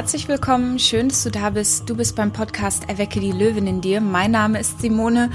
[0.00, 1.90] Herzlich willkommen, schön, dass du da bist.
[1.90, 4.00] Du bist beim Podcast Erwecke die Löwin in dir.
[4.00, 5.30] Mein Name ist Simone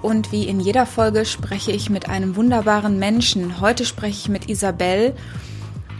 [0.00, 3.60] und wie in jeder Folge spreche ich mit einem wunderbaren Menschen.
[3.60, 5.14] Heute spreche ich mit Isabel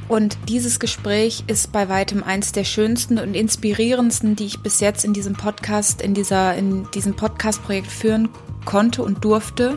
[0.08, 5.04] und dieses Gespräch ist bei weitem eins der schönsten und inspirierendsten, die ich bis jetzt
[5.04, 8.30] in diesem Podcast, in dieser, in diesem Podcast-Projekt führen
[8.64, 9.76] konnte und durfte.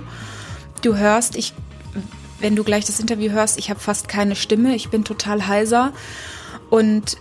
[0.81, 1.53] Du hörst, ich,
[2.39, 5.91] wenn du gleich das Interview hörst, ich habe fast keine Stimme, ich bin total heiser
[6.69, 7.17] und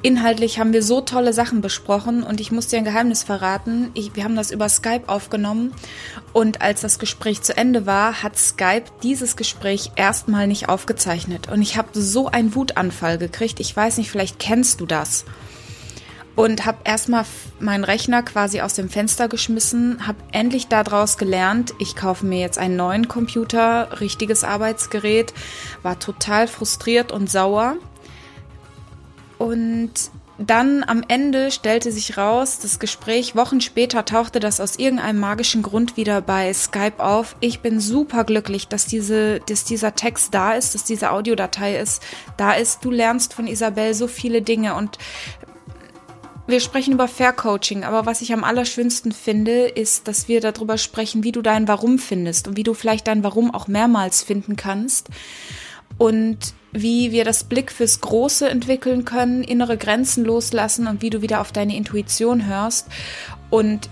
[0.00, 3.90] Inhaltlich haben wir so tolle Sachen besprochen und ich muss dir ein Geheimnis verraten.
[3.94, 5.74] Ich, wir haben das über Skype aufgenommen
[6.32, 11.62] und als das Gespräch zu Ende war, hat Skype dieses Gespräch erstmal nicht aufgezeichnet und
[11.62, 13.58] ich habe so einen Wutanfall gekriegt.
[13.58, 15.24] Ich weiß nicht, vielleicht kennst du das.
[16.36, 17.24] Und habe erstmal
[17.58, 22.58] meinen Rechner quasi aus dem Fenster geschmissen, habe endlich daraus gelernt, ich kaufe mir jetzt
[22.58, 25.34] einen neuen Computer, richtiges Arbeitsgerät,
[25.82, 27.74] war total frustriert und sauer
[29.38, 29.92] und
[30.38, 35.62] dann am Ende stellte sich raus, das Gespräch, Wochen später tauchte das aus irgendeinem magischen
[35.62, 37.34] Grund wieder bei Skype auf.
[37.40, 42.02] Ich bin super glücklich, dass, diese, dass dieser Text da ist, dass diese Audiodatei ist,
[42.36, 42.84] da ist.
[42.84, 44.98] Du lernst von Isabel so viele Dinge und
[46.46, 50.78] wir sprechen über Fair Coaching, aber was ich am allerschönsten finde, ist, dass wir darüber
[50.78, 54.56] sprechen, wie du dein Warum findest und wie du vielleicht dein Warum auch mehrmals finden
[54.56, 55.08] kannst.
[55.98, 61.22] Und wie wir das Blick fürs Große entwickeln können, innere Grenzen loslassen und wie du
[61.22, 62.86] wieder auf deine Intuition hörst.
[63.50, 63.88] Und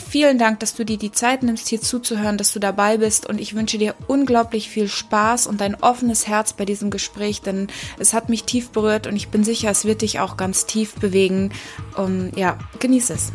[0.00, 3.40] vielen Dank, dass du dir die Zeit nimmst, hier zuzuhören, dass du dabei bist und
[3.40, 7.68] ich wünsche dir unglaublich viel Spaß und ein offenes Herz bei diesem Gespräch, denn
[7.98, 10.94] es hat mich tief berührt und ich bin sicher, es wird dich auch ganz tief
[10.94, 11.52] bewegen.
[11.96, 13.32] Um, ja, genieße es.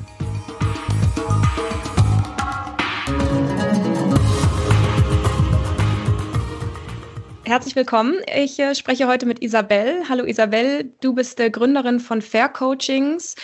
[7.47, 8.15] Herzlich willkommen.
[8.35, 10.01] Ich äh, spreche heute mit Isabel.
[10.09, 13.35] Hallo Isabel, du bist äh, Gründerin von Fair Coachings.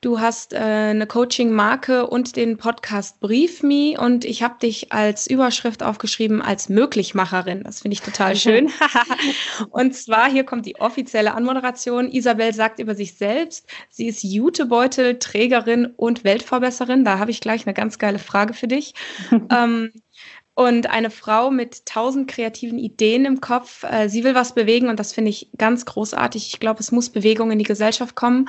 [0.00, 5.26] Du hast äh, eine Coaching-Marke und den Podcast Brief Me und ich habe dich als
[5.26, 7.62] Überschrift aufgeschrieben als Möglichmacherin.
[7.62, 8.70] Das finde ich total schön.
[9.70, 12.10] und zwar, hier kommt die offizielle Anmoderation.
[12.10, 17.04] Isabel sagt über sich selbst, sie ist Jutebeutel-Trägerin und Weltverbesserin.
[17.04, 18.94] Da habe ich gleich eine ganz geile Frage für dich.
[19.50, 19.92] ähm,
[20.60, 23.82] und eine Frau mit tausend kreativen Ideen im Kopf.
[23.82, 26.48] Äh, sie will was bewegen und das finde ich ganz großartig.
[26.48, 28.46] Ich glaube, es muss Bewegung in die Gesellschaft kommen.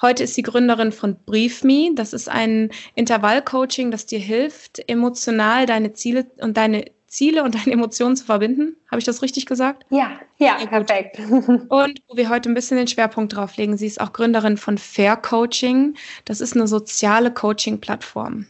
[0.00, 1.90] Heute ist sie Gründerin von Brief Me.
[1.96, 7.72] Das ist ein Intervallcoaching, das dir hilft, emotional deine Ziele und deine Ziele und deine
[7.72, 8.76] Emotionen zu verbinden.
[8.88, 9.84] Habe ich das richtig gesagt?
[9.90, 11.18] Ja, ja, perfekt.
[11.28, 14.76] Und wo wir heute ein bisschen den Schwerpunkt drauf legen, sie ist auch Gründerin von
[14.76, 15.96] Fair Coaching.
[16.26, 18.46] Das ist eine soziale Coaching-Plattform.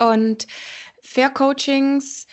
[0.00, 0.46] Und
[1.02, 2.26] Fair Coachings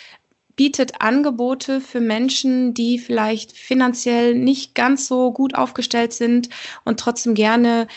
[0.55, 6.49] bietet Angebote für Menschen, die vielleicht finanziell nicht ganz so gut aufgestellt sind
[6.83, 7.87] und trotzdem gerne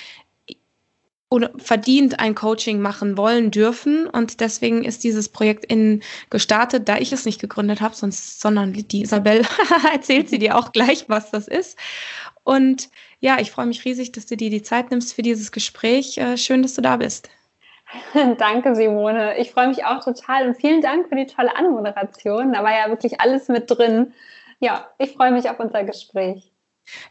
[1.31, 4.07] oder verdient ein Coaching machen wollen dürfen.
[4.07, 8.73] Und deswegen ist dieses Projekt in gestartet, da ich es nicht gegründet habe, sonst, sondern
[8.73, 9.47] die Isabel
[9.93, 11.79] erzählt sie dir auch gleich, was das ist.
[12.43, 16.19] Und ja, ich freue mich riesig, dass du dir die Zeit nimmst für dieses Gespräch.
[16.19, 17.31] Äh, schön, dass du da bist.
[18.39, 19.39] Danke, Simone.
[19.39, 22.53] Ich freue mich auch total und vielen Dank für die tolle Anmoderation.
[22.53, 24.13] Da war ja wirklich alles mit drin.
[24.61, 26.53] Ja, ich freue mich auf unser Gespräch.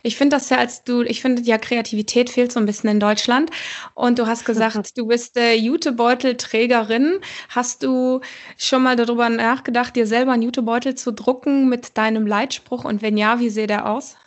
[0.03, 2.99] Ich finde das ja als du, ich finde ja Kreativität fehlt so ein bisschen in
[2.99, 3.49] Deutschland.
[3.93, 7.19] Und du hast gesagt, du bist äh, Jutebeutelträgerin.
[7.49, 8.21] Hast du
[8.57, 12.83] schon mal darüber nachgedacht, dir selber einen Jutebeutel zu drucken mit deinem Leitspruch?
[12.83, 14.17] Und wenn ja, wie sieht der aus?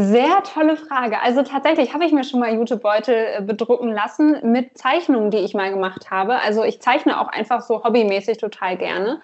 [0.00, 1.20] Sehr tolle Frage.
[1.20, 5.54] Also tatsächlich habe ich mir schon mal Jutebeutel äh, bedrucken lassen mit Zeichnungen, die ich
[5.54, 6.36] mal gemacht habe.
[6.36, 9.20] Also ich zeichne auch einfach so hobbymäßig total gerne.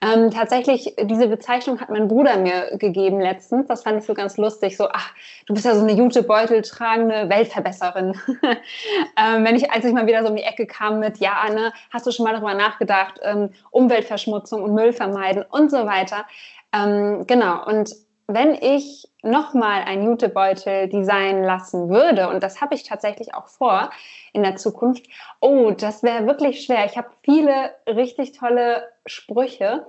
[0.00, 3.66] Ähm, tatsächlich, diese Bezeichnung hat mein Bruder mir gegeben letztens.
[3.66, 4.76] Das fand ich so ganz lustig.
[4.76, 5.10] So, ach,
[5.46, 8.14] du bist ja so eine Jutebeutel tragende Weltverbesserin.
[8.42, 11.72] ähm, wenn ich, als ich mal wieder so um die Ecke kam mit, ja, Anne,
[11.90, 16.26] hast du schon mal darüber nachgedacht, ähm, Umweltverschmutzung und Müll vermeiden und so weiter.
[16.72, 17.66] Ähm, genau.
[17.66, 17.90] Und
[18.28, 23.90] wenn ich nochmal ein Jutebeutel designen lassen würde, und das habe ich tatsächlich auch vor
[24.32, 25.06] in der Zukunft,
[25.40, 26.84] oh, das wäre wirklich schwer.
[26.86, 29.86] Ich habe viele richtig tolle Sprüche.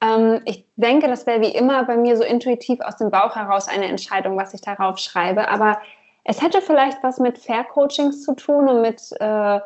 [0.00, 3.68] Ähm, ich denke, das wäre wie immer bei mir so intuitiv aus dem Bauch heraus
[3.68, 5.48] eine Entscheidung, was ich darauf schreibe.
[5.48, 5.80] Aber
[6.24, 9.60] es hätte vielleicht was mit Fair Coachings zu tun und mit äh,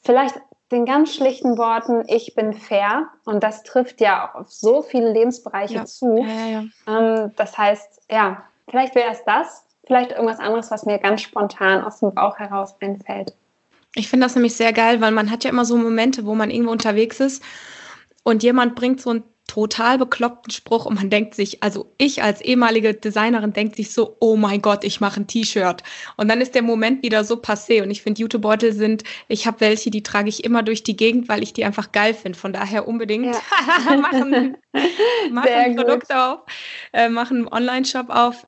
[0.00, 0.36] vielleicht
[0.72, 3.08] den ganz schlichten Worten, ich bin fair.
[3.24, 5.84] Und das trifft ja auch auf so viele Lebensbereiche ja.
[5.84, 6.16] zu.
[6.18, 10.98] Ja, ja, ähm, das heißt, ja, vielleicht wäre es das, vielleicht irgendwas anderes, was mir
[10.98, 13.34] ganz spontan aus dem Bauch heraus einfällt.
[13.94, 16.50] Ich finde das nämlich sehr geil, weil man hat ja immer so Momente, wo man
[16.50, 17.42] irgendwo unterwegs ist
[18.22, 22.40] und jemand bringt so ein total bekloppten Spruch und man denkt sich, also ich als
[22.40, 25.82] ehemalige Designerin denkt sich so, oh mein Gott, ich mache ein T-Shirt.
[26.16, 29.60] Und dann ist der Moment wieder so passé und ich finde Jutebeutel sind, ich habe
[29.60, 32.38] welche, die trage ich immer durch die Gegend, weil ich die einfach geil finde.
[32.38, 33.96] Von daher unbedingt ja.
[33.96, 34.56] machen,
[35.30, 36.40] machen ein Produkt auf,
[36.92, 38.46] äh, machen einen Online-Shop auf.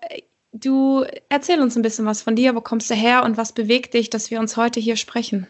[0.52, 3.92] Du erzähl uns ein bisschen was von dir, wo kommst du her und was bewegt
[3.92, 5.46] dich, dass wir uns heute hier sprechen?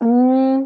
[0.00, 0.64] Mm,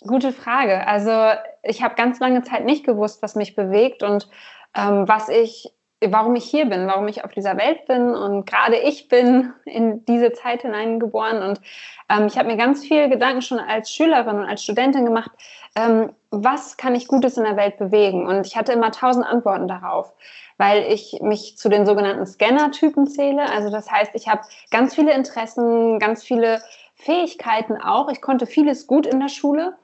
[0.00, 0.84] gute Frage.
[0.86, 4.28] Also ich habe ganz lange Zeit nicht gewusst, was mich bewegt und
[4.76, 5.72] ähm, was ich,
[6.04, 8.14] warum ich hier bin, warum ich auf dieser Welt bin.
[8.14, 11.60] Und gerade ich bin in diese Zeit hineingeboren und
[12.08, 15.30] ähm, ich habe mir ganz viel Gedanken schon als Schülerin und als Studentin gemacht,
[15.76, 18.26] ähm, was kann ich Gutes in der Welt bewegen?
[18.26, 20.12] Und ich hatte immer tausend Antworten darauf
[20.58, 23.50] weil ich mich zu den sogenannten Scanner-Typen zähle.
[23.50, 26.62] Also das heißt, ich habe ganz viele Interessen, ganz viele
[26.94, 28.08] Fähigkeiten auch.
[28.08, 29.74] Ich konnte vieles gut in der Schule.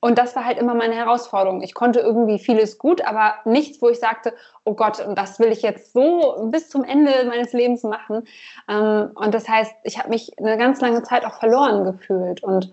[0.00, 1.62] Und das war halt immer meine Herausforderung.
[1.62, 4.32] Ich konnte irgendwie vieles gut, aber nichts, wo ich sagte,
[4.64, 8.26] oh Gott, und das will ich jetzt so bis zum Ende meines Lebens machen.
[8.68, 12.72] Ähm, und das heißt, ich habe mich eine ganz lange Zeit auch verloren gefühlt und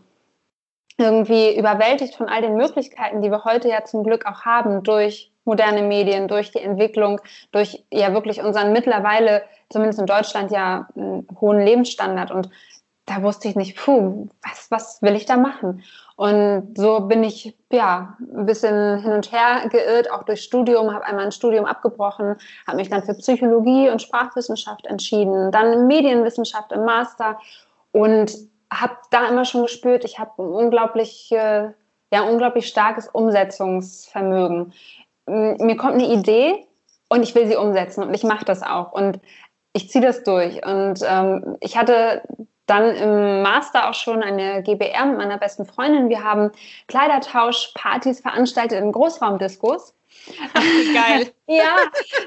[0.97, 5.31] irgendwie überwältigt von all den Möglichkeiten, die wir heute ja zum Glück auch haben durch
[5.45, 7.21] moderne Medien, durch die Entwicklung,
[7.51, 12.31] durch ja wirklich unseren mittlerweile, zumindest in Deutschland, ja hohen Lebensstandard.
[12.31, 12.49] Und
[13.07, 15.81] da wusste ich nicht, puh, was, was will ich da machen?
[16.15, 21.05] Und so bin ich ja ein bisschen hin und her geirrt, auch durch Studium, habe
[21.05, 22.35] einmal ein Studium abgebrochen,
[22.67, 27.39] habe mich dann für Psychologie und Sprachwissenschaft entschieden, dann Medienwissenschaft im Master
[27.91, 28.31] und
[28.71, 31.73] habe da immer schon gespürt, ich habe ein unglaublich, ja,
[32.29, 34.73] unglaublich starkes Umsetzungsvermögen
[35.27, 36.65] mir kommt eine Idee
[37.09, 39.19] und ich will sie umsetzen und ich mache das auch und
[39.73, 40.65] ich ziehe das durch.
[40.65, 42.23] Und ähm, ich hatte
[42.67, 46.09] dann im Master auch schon eine GBR mit meiner besten Freundin.
[46.09, 46.51] Wir haben
[46.87, 49.95] Kleidertauschpartys veranstaltet in Großraumdiskos.
[50.93, 51.31] Geil.
[51.47, 51.77] ja,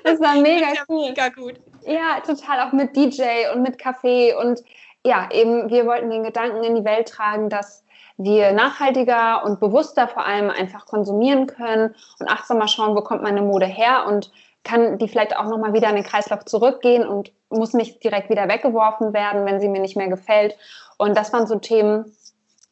[0.03, 1.09] das war mega das cool.
[1.11, 1.61] Mega gut.
[1.87, 3.23] Ja, total auch mit DJ
[3.55, 4.61] und mit Kaffee und
[5.05, 7.85] ja, eben wir wollten den Gedanken in die Welt tragen, dass
[8.17, 13.41] wir nachhaltiger und bewusster vor allem einfach konsumieren können und achtsamer schauen, wo kommt meine
[13.41, 14.31] Mode her und
[14.65, 18.49] kann die vielleicht auch nochmal wieder in den Kreislauf zurückgehen und muss nicht direkt wieder
[18.49, 20.57] weggeworfen werden, wenn sie mir nicht mehr gefällt.
[20.99, 22.15] Und das waren so Themen,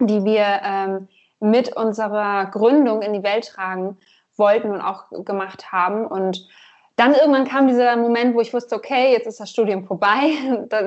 [0.00, 1.08] die wir ähm,
[1.40, 3.96] mit unserer Gründung in die Welt tragen
[4.36, 6.06] wollten und auch gemacht haben.
[6.06, 6.46] Und
[6.96, 10.32] dann irgendwann kam dieser Moment, wo ich wusste, okay, jetzt ist das Studium vorbei.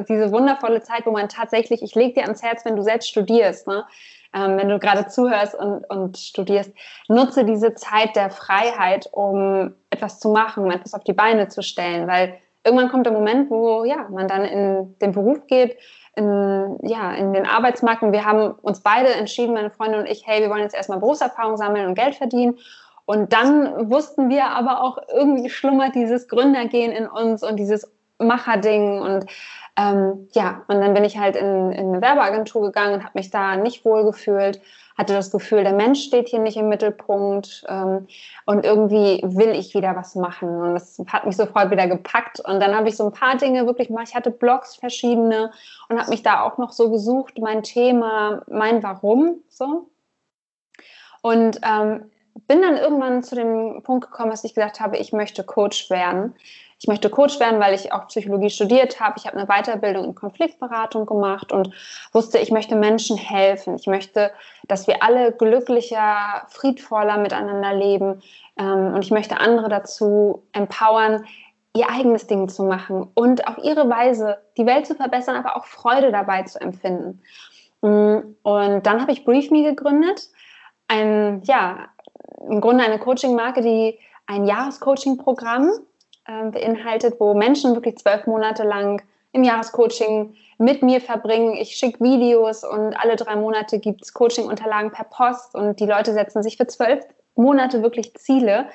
[0.10, 3.68] diese wundervolle Zeit, wo man tatsächlich, ich lege dir ans Herz, wenn du selbst studierst,
[3.68, 3.86] ne?
[4.34, 6.72] ähm, wenn du gerade zuhörst und, und studierst,
[7.08, 12.08] nutze diese Zeit der Freiheit, um etwas zu machen, etwas auf die Beine zu stellen,
[12.08, 15.78] weil irgendwann kommt der Moment, wo ja, man dann in den Beruf geht,
[16.16, 20.26] in, ja, in den Arbeitsmarkt und wir haben uns beide entschieden, meine Freundin und ich,
[20.26, 22.58] hey, wir wollen jetzt erstmal Berufserfahrung sammeln und Geld verdienen.
[23.06, 27.90] Und dann wussten wir aber auch, irgendwie schlummert dieses Gründergehen in uns und dieses
[28.20, 29.26] Macherding und
[29.78, 33.32] ähm, ja, und dann bin ich halt in, in eine Werbeagentur gegangen und habe mich
[33.32, 34.62] da nicht wohl gefühlt,
[35.02, 38.08] hatte das Gefühl, der Mensch steht hier nicht im Mittelpunkt ähm,
[38.46, 40.50] und irgendwie will ich wieder was machen.
[40.50, 42.40] Und das hat mich sofort wieder gepackt.
[42.40, 45.52] Und dann habe ich so ein paar Dinge wirklich mal, ich hatte Blogs verschiedene
[45.90, 49.90] und habe mich da auch noch so gesucht, mein Thema, mein Warum, so.
[51.22, 52.12] Und ähm,
[52.48, 56.36] bin dann irgendwann zu dem Punkt gekommen, dass ich gesagt habe, ich möchte Coach werden
[56.82, 59.14] ich möchte Coach werden, weil ich auch Psychologie studiert habe.
[59.18, 61.72] Ich habe eine Weiterbildung in Konfliktberatung gemacht und
[62.12, 63.76] wusste, ich möchte Menschen helfen.
[63.76, 64.32] Ich möchte,
[64.68, 68.24] dass wir alle glücklicher, friedvoller miteinander leben.
[68.58, 71.24] Ähm, und ich möchte andere dazu empowern,
[71.76, 75.66] ihr eigenes Ding zu machen und auf ihre Weise die Welt zu verbessern, aber auch
[75.66, 77.22] Freude dabei zu empfinden.
[77.82, 80.30] Mm, und dann habe ich BriefMe gegründet.
[80.88, 81.90] Ein, ja,
[82.50, 85.70] im Grunde eine Coaching-Marke, die ein Jahrescoaching-Programm
[86.26, 89.02] äh, beinhaltet, wo Menschen wirklich zwölf Monate lang
[89.34, 91.56] im Jahrescoaching mit mir verbringen.
[91.56, 96.14] Ich schicke Videos und alle drei Monate gibt es Coaching-Unterlagen per Post und die Leute
[96.14, 97.04] setzen sich für zwölf
[97.36, 98.68] Monate wirklich Ziele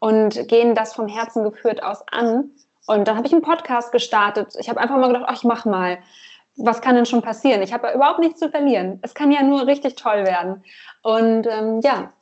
[0.00, 2.50] und gehen das vom Herzen geführt aus an.
[2.86, 4.54] Und dann habe ich einen Podcast gestartet.
[4.58, 5.98] Ich habe einfach mal gedacht, ach, ich mach mal.
[6.56, 7.62] Was kann denn schon passieren?
[7.62, 8.98] Ich habe überhaupt nichts zu verlieren.
[9.02, 10.62] Es kann ja nur richtig toll werden.
[11.02, 12.12] Und ähm, ja,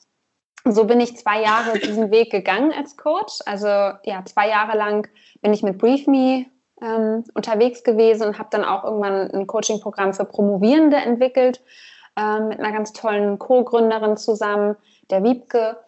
[0.65, 3.41] so bin ich zwei Jahre diesen Weg gegangen als Coach.
[3.47, 5.09] Also ja, zwei Jahre lang
[5.41, 6.47] bin ich mit BriefMe
[6.83, 11.63] ähm, unterwegs gewesen und habe dann auch irgendwann ein Coaching-Programm für Promovierende entwickelt
[12.17, 14.77] ähm, mit einer ganz tollen Co-Gründerin zusammen,
[15.11, 15.79] der Wiebke.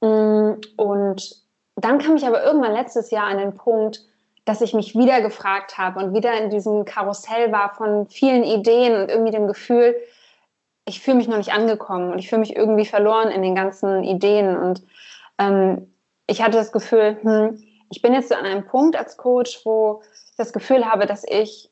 [0.00, 1.42] Mm, und
[1.76, 4.02] dann kam ich aber irgendwann letztes Jahr an den Punkt,
[4.44, 9.00] dass ich mich wieder gefragt habe und wieder in diesem Karussell war von vielen Ideen
[9.00, 9.94] und irgendwie dem Gefühl,
[10.84, 14.02] ich fühle mich noch nicht angekommen und ich fühle mich irgendwie verloren in den ganzen
[14.04, 14.56] Ideen.
[14.56, 14.82] Und
[15.38, 15.94] ähm,
[16.26, 20.36] ich hatte das Gefühl, hm, ich bin jetzt an einem Punkt als Coach, wo ich
[20.36, 21.70] das Gefühl habe, dass ich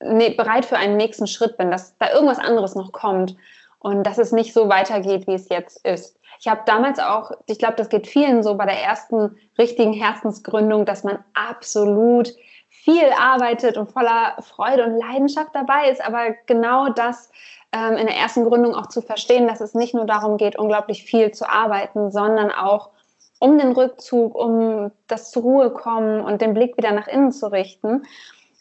[0.00, 3.36] bereit für einen nächsten Schritt bin, dass da irgendwas anderes noch kommt
[3.78, 6.18] und dass es nicht so weitergeht, wie es jetzt ist.
[6.40, 10.86] Ich habe damals auch, ich glaube, das geht vielen so bei der ersten richtigen Herzensgründung,
[10.86, 12.32] dass man absolut
[12.68, 17.30] viel arbeitet und voller Freude und Leidenschaft dabei ist, aber genau das
[17.72, 21.04] ähm, in der ersten Gründung auch zu verstehen, dass es nicht nur darum geht, unglaublich
[21.04, 22.90] viel zu arbeiten, sondern auch
[23.38, 27.50] um den Rückzug, um das zur Ruhe kommen und den Blick wieder nach innen zu
[27.50, 28.04] richten.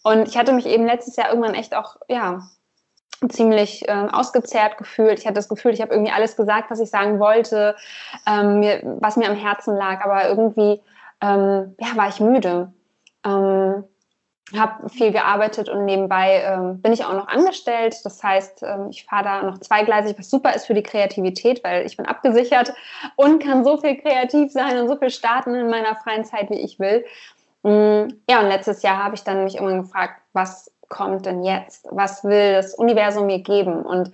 [0.03, 2.41] Und ich hatte mich eben letztes Jahr irgendwann echt auch, ja,
[3.29, 5.19] ziemlich äh, ausgezehrt gefühlt.
[5.19, 7.75] Ich hatte das Gefühl, ich habe irgendwie alles gesagt, was ich sagen wollte,
[8.25, 10.81] ähm, mir, was mir am Herzen lag, aber irgendwie
[11.21, 12.73] ähm, ja, war ich müde.
[13.23, 13.83] Ähm,
[14.57, 17.95] habe viel gearbeitet und nebenbei ähm, bin ich auch noch angestellt.
[18.03, 21.85] Das heißt, ähm, ich fahre da noch zweigleisig, was super ist für die Kreativität, weil
[21.85, 22.73] ich bin abgesichert
[23.15, 26.59] und kann so viel kreativ sein und so viel starten in meiner freien Zeit, wie
[26.59, 27.05] ich will.
[27.63, 31.87] Mm, ja, und letztes Jahr habe ich dann mich immer gefragt, was kommt denn jetzt?
[31.89, 33.83] Was will das Universum mir geben?
[33.83, 34.11] Und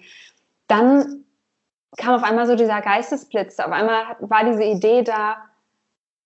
[0.68, 1.26] dann
[1.98, 3.60] kam auf einmal so dieser Geistesblitz.
[3.60, 5.38] Auf einmal war diese Idee da,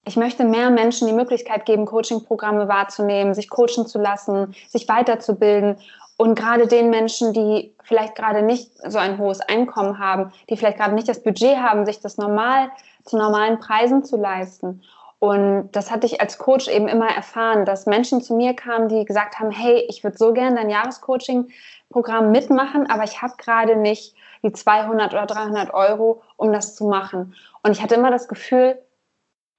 [0.05, 5.77] ich möchte mehr Menschen die Möglichkeit geben, Coaching-Programme wahrzunehmen, sich coachen zu lassen, sich weiterzubilden.
[6.17, 10.77] Und gerade den Menschen, die vielleicht gerade nicht so ein hohes Einkommen haben, die vielleicht
[10.77, 12.70] gerade nicht das Budget haben, sich das normal
[13.05, 14.81] zu normalen Preisen zu leisten.
[15.20, 19.05] Und das hatte ich als Coach eben immer erfahren, dass Menschen zu mir kamen, die
[19.05, 24.15] gesagt haben, hey, ich würde so gerne dein Jahrescoaching-Programm mitmachen, aber ich habe gerade nicht
[24.43, 27.36] die 200 oder 300 Euro, um das zu machen.
[27.62, 28.79] Und ich hatte immer das Gefühl,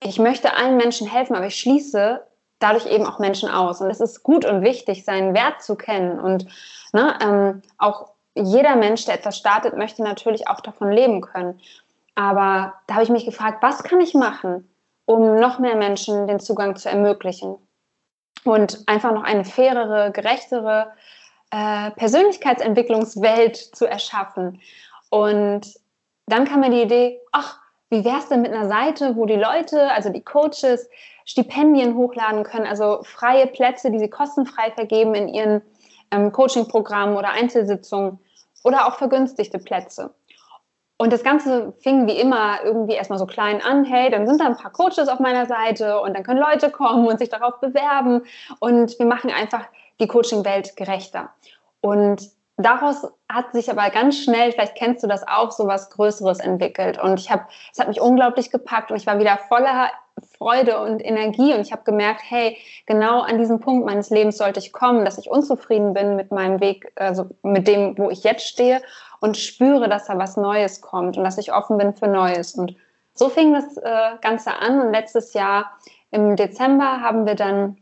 [0.04, 2.24] ich möchte allen Menschen helfen, aber ich schließe
[2.58, 3.80] dadurch eben auch Menschen aus.
[3.80, 6.20] Und es ist gut und wichtig, seinen Wert zu kennen.
[6.20, 6.46] Und
[6.92, 11.60] ne, ähm, auch jeder Mensch, der etwas startet, möchte natürlich auch davon leben können.
[12.14, 14.68] Aber da habe ich mich gefragt, was kann ich machen,
[15.06, 17.56] um noch mehr Menschen den Zugang zu ermöglichen?
[18.44, 20.92] Und einfach noch eine fairere, gerechtere
[21.50, 24.60] äh, Persönlichkeitsentwicklungswelt zu erschaffen.
[25.10, 25.74] Und
[26.26, 27.61] dann kam mir die Idee, ach,
[27.92, 30.88] wie wäre es denn mit einer Seite, wo die Leute, also die Coaches,
[31.26, 35.60] Stipendien hochladen können, also freie Plätze, die sie kostenfrei vergeben in ihren
[36.10, 38.18] ähm, Coaching-Programmen oder Einzelsitzungen
[38.64, 40.14] oder auch vergünstigte Plätze.
[40.96, 43.84] Und das Ganze fing wie immer irgendwie erstmal so klein an.
[43.84, 47.06] Hey, dann sind da ein paar Coaches auf meiner Seite und dann können Leute kommen
[47.06, 48.22] und sich darauf bewerben.
[48.58, 49.66] Und wir machen einfach
[50.00, 51.28] die Coaching-Welt gerechter.
[51.82, 56.40] Und daraus hat sich aber ganz schnell, vielleicht kennst du das auch, so was Größeres
[56.40, 57.02] entwickelt.
[57.02, 59.90] Und ich habe, es hat mich unglaublich gepackt und ich war wieder voller
[60.36, 64.60] Freude und Energie und ich habe gemerkt, hey, genau an diesem Punkt meines Lebens sollte
[64.60, 68.46] ich kommen, dass ich unzufrieden bin mit meinem Weg, also mit dem, wo ich jetzt
[68.46, 68.82] stehe
[69.20, 72.54] und spüre, dass da was Neues kommt und dass ich offen bin für Neues.
[72.54, 72.76] Und
[73.14, 75.72] so fing das äh, Ganze an und letztes Jahr
[76.10, 77.78] im Dezember haben wir dann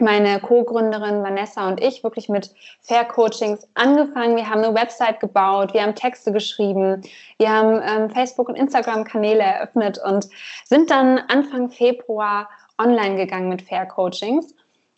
[0.00, 4.36] meine Co-Gründerin Vanessa und ich wirklich mit Fair Coachings angefangen.
[4.36, 7.02] Wir haben eine Website gebaut, wir haben Texte geschrieben,
[7.38, 10.28] wir haben ähm, Facebook- und Instagram-Kanäle eröffnet und
[10.64, 12.48] sind dann Anfang Februar
[12.78, 14.54] online gegangen mit Fair Coachings.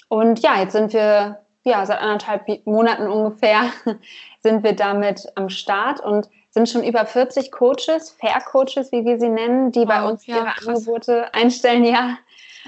[0.08, 3.70] Und ja, jetzt sind wir ja seit anderthalb Monaten ungefähr
[4.42, 9.18] sind wir damit am Start und sind schon über 40 Coaches, Fair Coaches, wie wir
[9.18, 10.66] sie nennen, die bei uns ja, ihre krass.
[10.66, 11.84] Angebote einstellen.
[11.84, 12.18] Ja,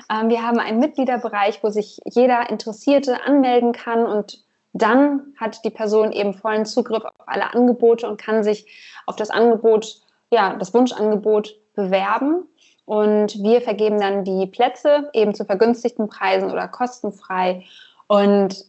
[0.09, 6.12] wir haben einen Mitgliederbereich, wo sich jeder Interessierte anmelden kann und dann hat die Person
[6.12, 8.66] eben vollen Zugriff auf alle Angebote und kann sich
[9.07, 12.45] auf das Angebot, ja, das Wunschangebot bewerben.
[12.85, 17.64] Und wir vergeben dann die Plätze eben zu vergünstigten Preisen oder kostenfrei.
[18.07, 18.64] Und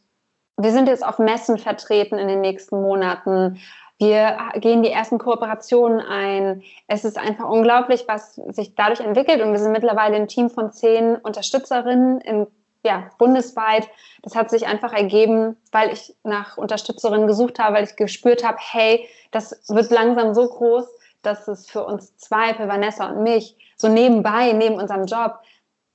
[0.57, 3.59] wir sind jetzt auf Messen vertreten in den nächsten Monaten.
[4.01, 6.63] Wir gehen die ersten Kooperationen ein.
[6.88, 9.43] Es ist einfach unglaublich, was sich dadurch entwickelt.
[9.43, 12.48] Und wir sind mittlerweile ein Team von zehn Unterstützerinnen in,
[12.84, 13.88] ja, bundesweit.
[14.24, 18.58] Das hat sich einfach ergeben, weil ich nach Unterstützerinnen gesucht habe, weil ich gespürt habe,
[18.60, 20.88] hey, das wird langsam so groß,
[21.22, 25.36] dass es für uns zwei, für Vanessa und mich, so nebenbei, neben unserem Job,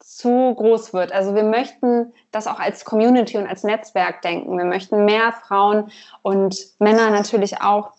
[0.07, 1.13] zu groß wird.
[1.13, 4.57] Also wir möchten das auch als Community und als Netzwerk denken.
[4.57, 5.91] Wir möchten mehr Frauen
[6.23, 7.91] und Männer natürlich auch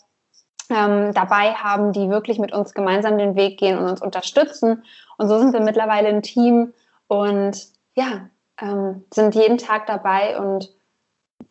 [0.69, 4.85] ähm, dabei haben, die wirklich mit uns gemeinsam den Weg gehen und uns unterstützen.
[5.17, 6.73] Und so sind wir mittlerweile ein Team
[7.07, 8.29] und ja,
[8.61, 10.71] ähm, sind jeden Tag dabei und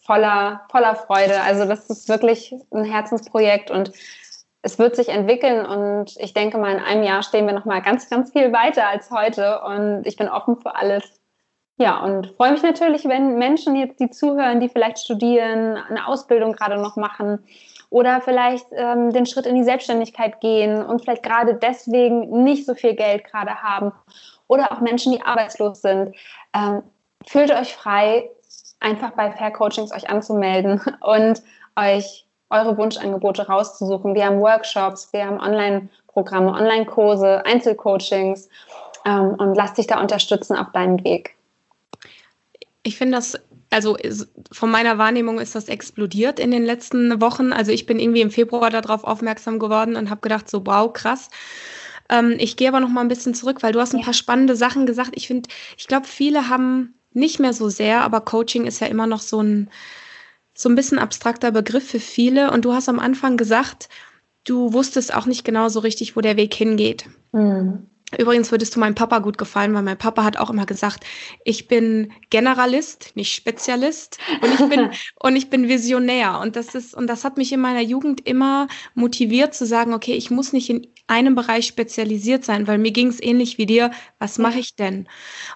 [0.00, 1.42] voller, voller Freude.
[1.42, 3.92] Also das ist wirklich ein Herzensprojekt und
[4.66, 7.80] es wird sich entwickeln und ich denke mal, in einem Jahr stehen wir noch mal
[7.80, 11.04] ganz, ganz viel weiter als heute und ich bin offen für alles.
[11.76, 16.52] Ja, und freue mich natürlich, wenn Menschen jetzt, die zuhören, die vielleicht studieren, eine Ausbildung
[16.52, 17.44] gerade noch machen
[17.90, 22.74] oder vielleicht ähm, den Schritt in die Selbstständigkeit gehen und vielleicht gerade deswegen nicht so
[22.74, 23.92] viel Geld gerade haben
[24.48, 26.16] oder auch Menschen, die arbeitslos sind.
[26.52, 26.82] Ähm,
[27.24, 28.30] fühlt euch frei,
[28.80, 31.40] einfach bei Fair Coachings euch anzumelden und
[31.76, 34.14] euch eure Wunschangebote rauszusuchen.
[34.14, 38.48] Wir haben Workshops, wir haben Online-Programme, Online-Kurse, Einzelcoachings
[39.04, 41.34] ähm, und lass dich da unterstützen auf deinem Weg.
[42.82, 43.38] Ich finde das,
[43.70, 43.96] also
[44.52, 47.52] von meiner Wahrnehmung ist das explodiert in den letzten Wochen.
[47.52, 51.30] Also ich bin irgendwie im Februar darauf aufmerksam geworden und habe gedacht, so wow, krass.
[52.08, 54.04] Ähm, ich gehe aber noch mal ein bisschen zurück, weil du hast ein ja.
[54.04, 55.12] paar spannende Sachen gesagt.
[55.14, 59.06] Ich finde, ich glaube, viele haben nicht mehr so sehr, aber Coaching ist ja immer
[59.06, 59.70] noch so ein
[60.56, 62.50] so ein bisschen abstrakter Begriff für viele.
[62.50, 63.88] Und du hast am Anfang gesagt,
[64.44, 67.06] du wusstest auch nicht genau so richtig, wo der Weg hingeht.
[67.32, 67.86] Mhm.
[68.16, 71.04] Übrigens würdest du meinem Papa gut gefallen, weil mein Papa hat auch immer gesagt,
[71.44, 76.94] ich bin Generalist, nicht Spezialist und ich bin und ich bin Visionär und das ist
[76.94, 80.70] und das hat mich in meiner Jugend immer motiviert zu sagen, okay, ich muss nicht
[80.70, 84.76] in einem Bereich spezialisiert sein, weil mir ging es ähnlich wie dir, was mache ich
[84.76, 85.08] denn?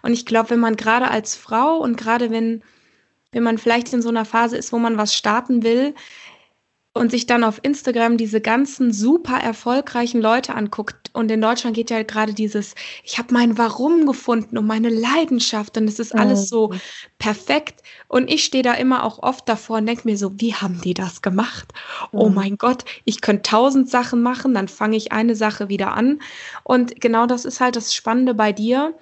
[0.02, 2.64] Und ich glaube, wenn man gerade als Frau und gerade wenn
[3.32, 5.94] wenn man vielleicht in so einer Phase ist, wo man was starten will
[6.92, 11.10] und sich dann auf Instagram diese ganzen super erfolgreichen Leute anguckt.
[11.12, 15.76] Und in Deutschland geht ja gerade dieses, ich habe mein Warum gefunden und meine Leidenschaft
[15.76, 16.74] und es ist alles so
[17.18, 17.82] perfekt.
[18.08, 20.94] Und ich stehe da immer auch oft davor und denke mir so, wie haben die
[20.94, 21.72] das gemacht?
[22.10, 26.20] Oh mein Gott, ich könnte tausend Sachen machen, dann fange ich eine Sache wieder an.
[26.64, 28.94] Und genau das ist halt das Spannende bei dir,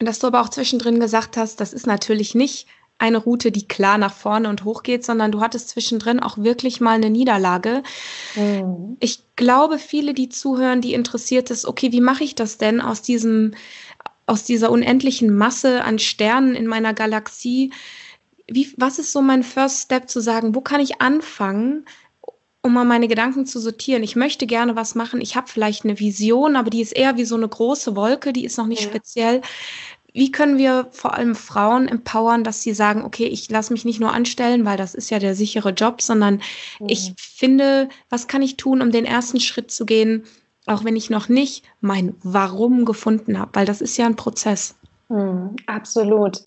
[0.00, 2.66] dass du aber auch zwischendrin gesagt hast, das ist natürlich nicht
[3.02, 6.80] eine Route, die klar nach vorne und hoch geht, sondern du hattest zwischendrin auch wirklich
[6.80, 7.82] mal eine Niederlage.
[8.36, 8.96] Mhm.
[9.00, 13.02] Ich glaube, viele, die zuhören, die interessiert ist, okay, wie mache ich das denn aus
[13.02, 13.54] diesem,
[14.26, 17.72] aus dieser unendlichen Masse an Sternen in meiner Galaxie?
[18.46, 21.84] Wie, was ist so mein First Step zu sagen, wo kann ich anfangen,
[22.62, 24.04] um mal meine Gedanken zu sortieren.
[24.04, 25.20] Ich möchte gerne was machen.
[25.20, 28.44] Ich habe vielleicht eine Vision, aber die ist eher wie so eine große Wolke, die
[28.44, 28.88] ist noch nicht ja.
[28.88, 29.42] speziell.
[30.12, 34.00] Wie können wir vor allem Frauen empowern, dass sie sagen, okay, ich lasse mich nicht
[34.00, 36.42] nur anstellen, weil das ist ja der sichere Job, sondern
[36.78, 36.88] mhm.
[36.88, 40.24] ich finde, was kann ich tun, um den ersten Schritt zu gehen,
[40.66, 44.74] auch wenn ich noch nicht mein Warum gefunden habe, weil das ist ja ein Prozess.
[45.08, 46.42] Mhm, absolut.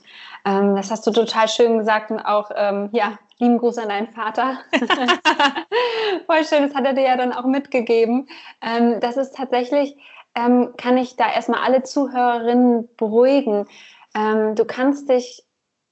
[0.45, 4.07] Ähm, das hast du total schön gesagt und auch, ähm, ja, lieben Gruß an deinen
[4.07, 4.59] Vater.
[6.25, 8.27] Voll schön, das hat er dir ja dann auch mitgegeben.
[8.61, 9.95] Ähm, das ist tatsächlich
[10.35, 13.67] ähm, kann ich da erstmal alle Zuhörerinnen beruhigen.
[14.13, 15.43] Ähm, du kannst dich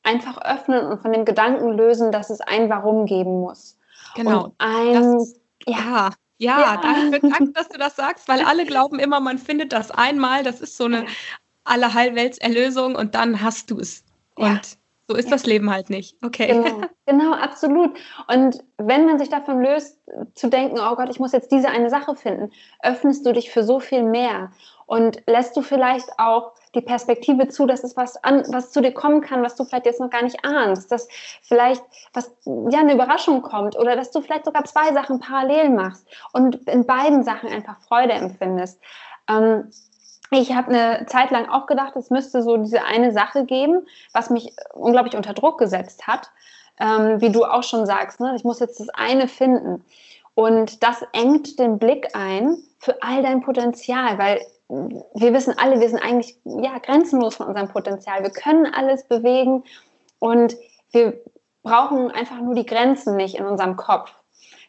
[0.03, 3.77] einfach öffnen und von dem Gedanken lösen, dass es ein Warum geben muss.
[4.15, 4.45] Genau.
[4.45, 6.10] Und ein, das, ja.
[6.39, 6.77] Ja, ja.
[6.77, 10.62] danke, danke, dass du das sagst, weil alle glauben immer, man findet das einmal, das
[10.62, 11.06] ist so eine
[11.63, 14.03] alle Heilweltserlösung und dann hast du es.
[14.36, 14.62] Und ja.
[15.07, 15.31] So ist ja.
[15.31, 16.15] das Leben halt nicht.
[16.23, 16.47] Okay.
[16.47, 17.97] Genau, genau, absolut.
[18.27, 19.99] Und wenn man sich davon löst,
[20.33, 23.63] zu denken, oh Gott, ich muss jetzt diese eine Sache finden, öffnest du dich für
[23.63, 24.51] so viel mehr
[24.85, 28.93] und lässt du vielleicht auch die Perspektive zu, dass es was an, was zu dir
[28.93, 31.07] kommen kann, was du vielleicht jetzt noch gar nicht ahnst, dass
[31.41, 36.07] vielleicht was ja eine Überraschung kommt oder dass du vielleicht sogar zwei Sachen parallel machst
[36.31, 38.79] und in beiden Sachen einfach Freude empfindest.
[39.29, 39.69] Ähm,
[40.41, 44.30] ich habe eine Zeit lang auch gedacht, es müsste so diese eine Sache geben, was
[44.30, 46.30] mich unglaublich unter Druck gesetzt hat.
[46.80, 48.34] Ähm, wie du auch schon sagst, ne?
[48.36, 49.86] ich muss jetzt das eine finden.
[50.34, 55.89] Und das engt den Blick ein für all dein Potenzial, weil wir wissen alle, wir
[55.89, 58.24] sind eigentlich ja, grenzenlos von unserem Potenzial.
[58.24, 59.63] Wir können alles bewegen
[60.17, 60.56] und
[60.91, 61.22] wir
[61.62, 64.12] brauchen einfach nur die Grenzen nicht in unserem Kopf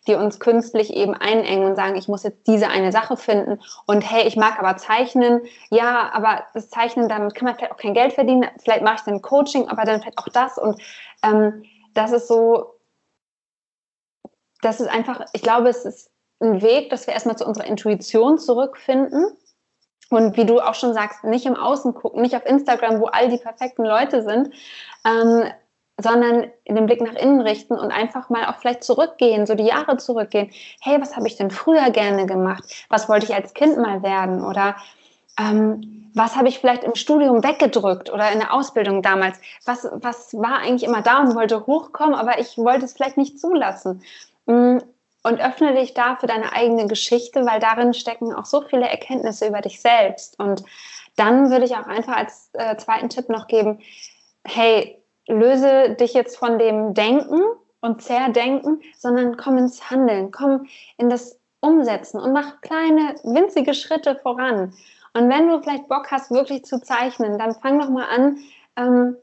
[0.06, 4.02] die uns künstlich eben einengen und sagen, ich muss jetzt diese eine Sache finden und
[4.02, 5.40] hey, ich mag aber zeichnen.
[5.70, 8.46] Ja, aber das Zeichnen, damit kann man vielleicht auch kein Geld verdienen.
[8.62, 10.58] Vielleicht mache ich dann Coaching, aber dann vielleicht auch das.
[10.58, 10.80] Und
[11.22, 11.64] ähm,
[11.94, 12.74] das ist so,
[14.60, 18.38] das ist einfach, ich glaube, es ist ein Weg, dass wir erstmal zu unserer Intuition
[18.38, 19.26] zurückfinden.
[20.10, 23.30] Und wie du auch schon sagst, nicht im Außen gucken, nicht auf Instagram, wo all
[23.30, 24.50] die perfekten Leute sind,
[25.06, 25.44] ähm,
[25.98, 29.96] sondern den Blick nach innen richten und einfach mal auch vielleicht zurückgehen, so die Jahre
[29.96, 30.50] zurückgehen.
[30.80, 32.64] Hey, was habe ich denn früher gerne gemacht?
[32.88, 34.44] Was wollte ich als Kind mal werden?
[34.44, 34.76] Oder
[35.38, 39.40] ähm, was habe ich vielleicht im Studium weggedrückt oder in der Ausbildung damals?
[39.64, 43.38] Was, was war eigentlich immer da und wollte hochkommen, aber ich wollte es vielleicht nicht
[43.38, 44.02] zulassen?
[44.46, 44.78] Mm,
[45.24, 49.48] und öffne dich da für deine eigene Geschichte, weil darin stecken auch so viele Erkenntnisse
[49.48, 50.38] über dich selbst.
[50.38, 50.62] Und
[51.16, 53.80] dann würde ich auch einfach als äh, zweiten Tipp noch geben,
[54.44, 57.42] hey, löse dich jetzt von dem Denken
[57.80, 64.16] und Zerdenken, sondern komm ins Handeln, komm in das Umsetzen und mach kleine, winzige Schritte
[64.16, 64.74] voran.
[65.14, 68.38] Und wenn du vielleicht Bock hast, wirklich zu zeichnen, dann fang doch mal an,
[68.76, 69.16] ähm,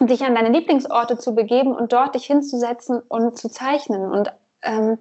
[0.00, 4.10] dich an deine Lieblingsorte zu begeben und dort dich hinzusetzen und zu zeichnen.
[4.10, 4.98] Und ähm,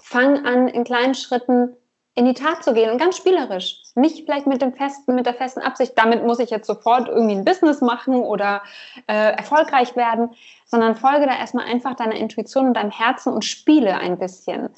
[0.00, 1.76] fang an, in kleinen Schritten
[2.16, 3.82] in die Tat zu gehen und ganz spielerisch.
[3.96, 7.34] Nicht vielleicht mit dem festen, mit der festen Absicht, damit muss ich jetzt sofort irgendwie
[7.34, 8.62] ein Business machen oder
[9.08, 10.30] äh, erfolgreich werden,
[10.64, 14.68] sondern folge da erstmal einfach deiner Intuition und deinem Herzen und spiele ein bisschen.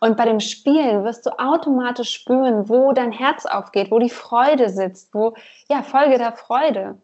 [0.00, 4.68] Und bei dem Spielen wirst du automatisch spüren, wo dein Herz aufgeht, wo die Freude
[4.68, 5.34] sitzt, wo,
[5.70, 6.98] ja, folge der Freude.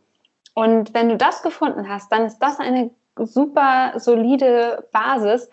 [0.55, 5.49] Und wenn du das gefunden hast, dann ist das eine super solide Basis,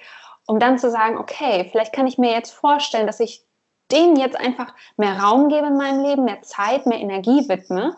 [0.45, 3.44] um dann zu sagen, okay, vielleicht kann ich mir jetzt vorstellen, dass ich
[3.91, 7.95] denen jetzt einfach mehr Raum gebe in meinem Leben, mehr Zeit, mehr Energie widme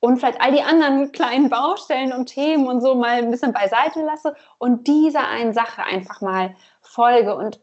[0.00, 4.02] und vielleicht all die anderen kleinen Baustellen und Themen und so mal ein bisschen beiseite
[4.02, 7.60] lasse und dieser einen Sache einfach mal folge und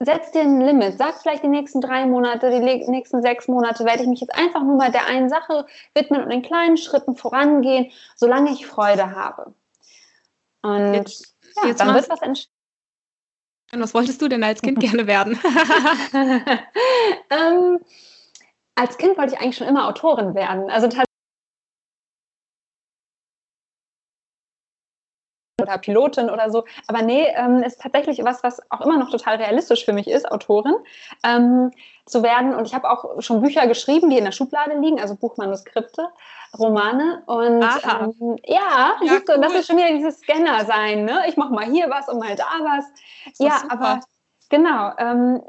[0.00, 0.98] setz dir ein Limit.
[0.98, 4.62] Sag vielleicht die nächsten drei Monate, die nächsten sechs Monate werde ich mich jetzt einfach
[4.62, 9.54] nur mal der einen Sache widmen und in kleinen Schritten vorangehen, solange ich Freude habe.
[10.62, 12.53] Und jetzt, ja, jetzt dann wird was entstehen.
[13.80, 15.38] Was wolltest du denn als Kind gerne werden?
[17.30, 17.78] ähm,
[18.74, 20.70] als Kind wollte ich eigentlich schon immer Autorin werden.
[20.70, 20.88] Also
[25.64, 26.64] oder Pilotin oder so.
[26.86, 30.30] Aber nee, ähm, ist tatsächlich was, was auch immer noch total realistisch für mich ist,
[30.30, 30.74] Autorin
[31.24, 31.70] ähm,
[32.06, 32.54] zu werden.
[32.54, 36.08] Und ich habe auch schon Bücher geschrieben, die in der Schublade liegen, also Buchmanuskripte,
[36.58, 37.22] Romane.
[37.26, 39.40] Und ähm, ja, ja cool.
[39.40, 41.04] das ist schon wieder dieses Scanner sein.
[41.04, 41.22] Ne?
[41.28, 42.84] Ich mache mal hier was und mal da was.
[43.38, 44.00] Ja, aber
[44.50, 44.92] genau.
[44.98, 45.42] Ähm,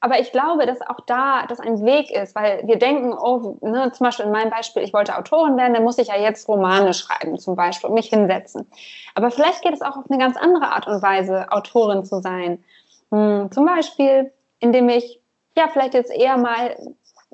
[0.00, 3.92] aber ich glaube, dass auch da das ein Weg ist, weil wir denken, oh, ne,
[3.92, 6.92] zum Beispiel in meinem Beispiel, ich wollte Autorin werden, dann muss ich ja jetzt Romane
[6.94, 8.66] schreiben, zum Beispiel, und mich hinsetzen.
[9.14, 12.64] Aber vielleicht geht es auch auf eine ganz andere Art und Weise, Autorin zu sein.
[13.12, 15.20] Hm, zum Beispiel, indem ich
[15.56, 16.76] ja vielleicht jetzt eher mal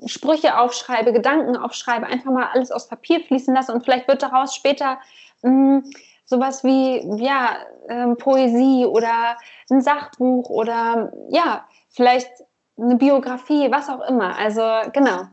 [0.05, 4.53] Sprüche aufschreibe, Gedanken aufschreibe, einfach mal alles aus Papier fließen lasse und vielleicht wird daraus
[4.53, 4.99] später
[5.41, 5.83] hm,
[6.25, 7.57] sowas wie ja
[7.89, 9.37] ähm, Poesie oder
[9.71, 11.65] ein Sachbuch oder ja
[11.97, 12.29] vielleicht
[12.77, 14.37] eine Biografie, was auch immer.
[14.37, 14.61] Also
[14.93, 15.23] genau,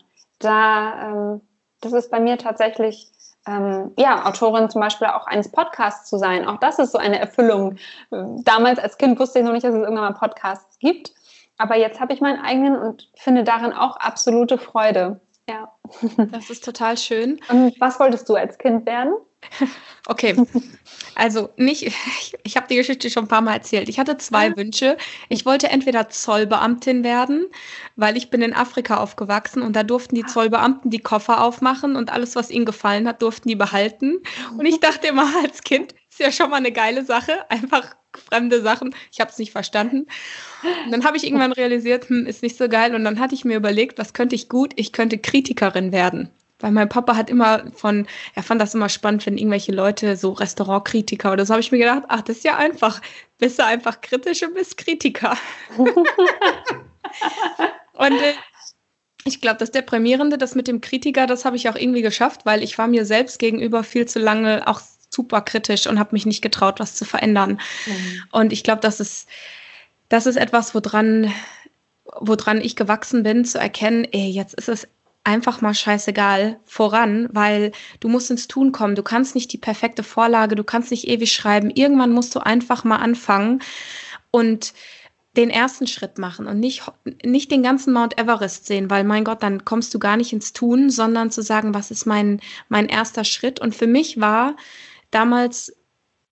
[0.41, 1.41] da ähm,
[1.81, 3.13] das ist bei mir tatsächlich
[3.47, 6.49] ähm, ja, Autorin zum Beispiel auch eines Podcasts zu sein.
[6.49, 7.77] Auch das ist so eine Erfüllung.
[8.11, 11.13] Damals als Kind wusste ich noch nicht, dass es irgendwann mal Podcasts gibt.
[11.59, 15.21] Aber jetzt habe ich meinen eigenen und finde darin auch absolute Freude.
[15.47, 15.71] Ja.
[16.33, 17.39] Das ist total schön.
[17.51, 19.15] Und was wolltest du als Kind werden?
[20.07, 20.37] Okay,
[21.15, 23.89] also nicht, ich, ich habe die Geschichte schon ein paar Mal erzählt.
[23.89, 24.55] Ich hatte zwei.
[24.55, 24.99] Wünsche.
[25.31, 27.47] Ich wollte entweder Zollbeamtin werden,
[27.97, 30.27] weil ich bin in Afrika aufgewachsen und da durften die ah.
[30.27, 34.19] Zollbeamten die Koffer aufmachen und alles, was ihnen gefallen hat, durften die behalten.
[34.59, 37.97] Und ich dachte immer als Kind, ist ja schon mal eine geile Sache, einfach
[38.29, 38.95] fremde Sachen.
[39.11, 40.07] Ich habe es nicht verstanden.
[40.85, 42.95] Und dann habe ich irgendwann realisiert, hm, ist nicht so geil.
[42.95, 44.73] Und dann hatte ich mir überlegt, was könnte ich gut?
[44.77, 46.31] Ich könnte Kritikerin werden.
[46.61, 50.33] Weil mein Papa hat immer von, er fand das immer spannend, wenn irgendwelche Leute, so
[50.33, 53.01] Restaurantkritiker oder so, habe ich mir gedacht, ach, das ist ja einfach.
[53.39, 55.37] Bist du einfach kritisch und bist Kritiker.
[55.77, 56.07] und
[58.13, 58.35] äh,
[59.25, 62.63] ich glaube, das Deprimierende, das mit dem Kritiker, das habe ich auch irgendwie geschafft, weil
[62.63, 66.43] ich war mir selbst gegenüber viel zu lange auch super kritisch und habe mich nicht
[66.43, 67.61] getraut, was zu verändern.
[67.87, 68.23] Mhm.
[68.33, 69.29] Und ich glaube, das ist,
[70.09, 71.33] das ist etwas, woran,
[72.21, 74.89] woran ich gewachsen bin, zu erkennen, ey, jetzt ist es
[75.25, 78.95] einfach mal scheißegal voran, weil du musst ins Tun kommen.
[78.95, 81.71] Du kannst nicht die perfekte Vorlage, du kannst nicht ewig schreiben.
[81.71, 83.63] Irgendwann musst du einfach mal anfangen
[84.31, 84.75] und
[85.37, 86.85] den ersten Schritt machen und nicht,
[87.25, 90.53] nicht den ganzen Mount Everest sehen, weil mein Gott, dann kommst du gar nicht ins
[90.53, 93.61] Tun, sondern zu sagen, was ist mein, mein erster Schritt?
[93.61, 94.55] Und für mich war
[95.11, 95.73] damals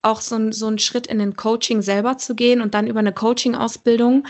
[0.03, 2.99] auch so ein, so ein Schritt in den Coaching selber zu gehen und dann über
[2.99, 4.27] eine Coaching-Ausbildung.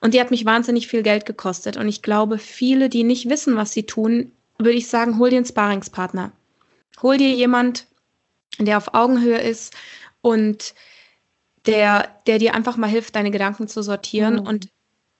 [0.00, 1.76] Und die hat mich wahnsinnig viel Geld gekostet.
[1.76, 5.36] Und ich glaube, viele, die nicht wissen, was sie tun, würde ich sagen, hol dir
[5.36, 6.32] einen Sparingspartner.
[7.02, 7.86] Hol dir jemand,
[8.58, 9.74] der auf Augenhöhe ist
[10.20, 10.74] und
[11.66, 14.34] der, der dir einfach mal hilft, deine Gedanken zu sortieren.
[14.34, 14.46] Mhm.
[14.46, 14.68] Und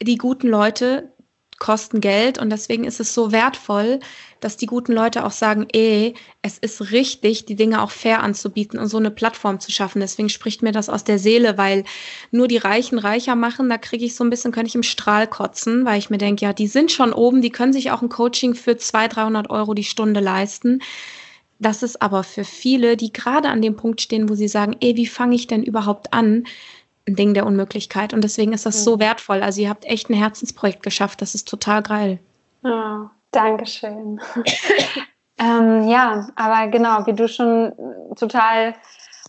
[0.01, 1.13] die guten Leute,
[1.59, 4.01] kosten Geld und deswegen ist es so wertvoll,
[4.41, 8.79] dass die guten Leute auch sagen, ey, es ist richtig, die Dinge auch fair anzubieten
[8.79, 10.01] und so eine Plattform zu schaffen.
[10.01, 11.85] Deswegen spricht mir das aus der Seele, weil
[12.31, 15.27] nur die Reichen reicher machen, da kriege ich so ein bisschen, könnte ich im Strahl
[15.27, 18.09] kotzen, weil ich mir denke, ja, die sind schon oben, die können sich auch ein
[18.09, 20.81] Coaching für 200, 300 Euro die Stunde leisten.
[21.59, 24.95] Das ist aber für viele, die gerade an dem Punkt stehen, wo sie sagen, ey,
[24.97, 26.45] wie fange ich denn überhaupt an?
[27.09, 28.15] Ein Ding der Unmöglichkeit.
[28.15, 29.43] Und deswegen ist das so wertvoll.
[29.43, 31.21] Also ihr habt echt ein Herzensprojekt geschafft.
[31.23, 32.19] Das ist total geil.
[32.63, 34.21] Oh, Dankeschön.
[35.39, 37.73] ähm, ja, aber genau, wie du schon
[38.17, 38.75] total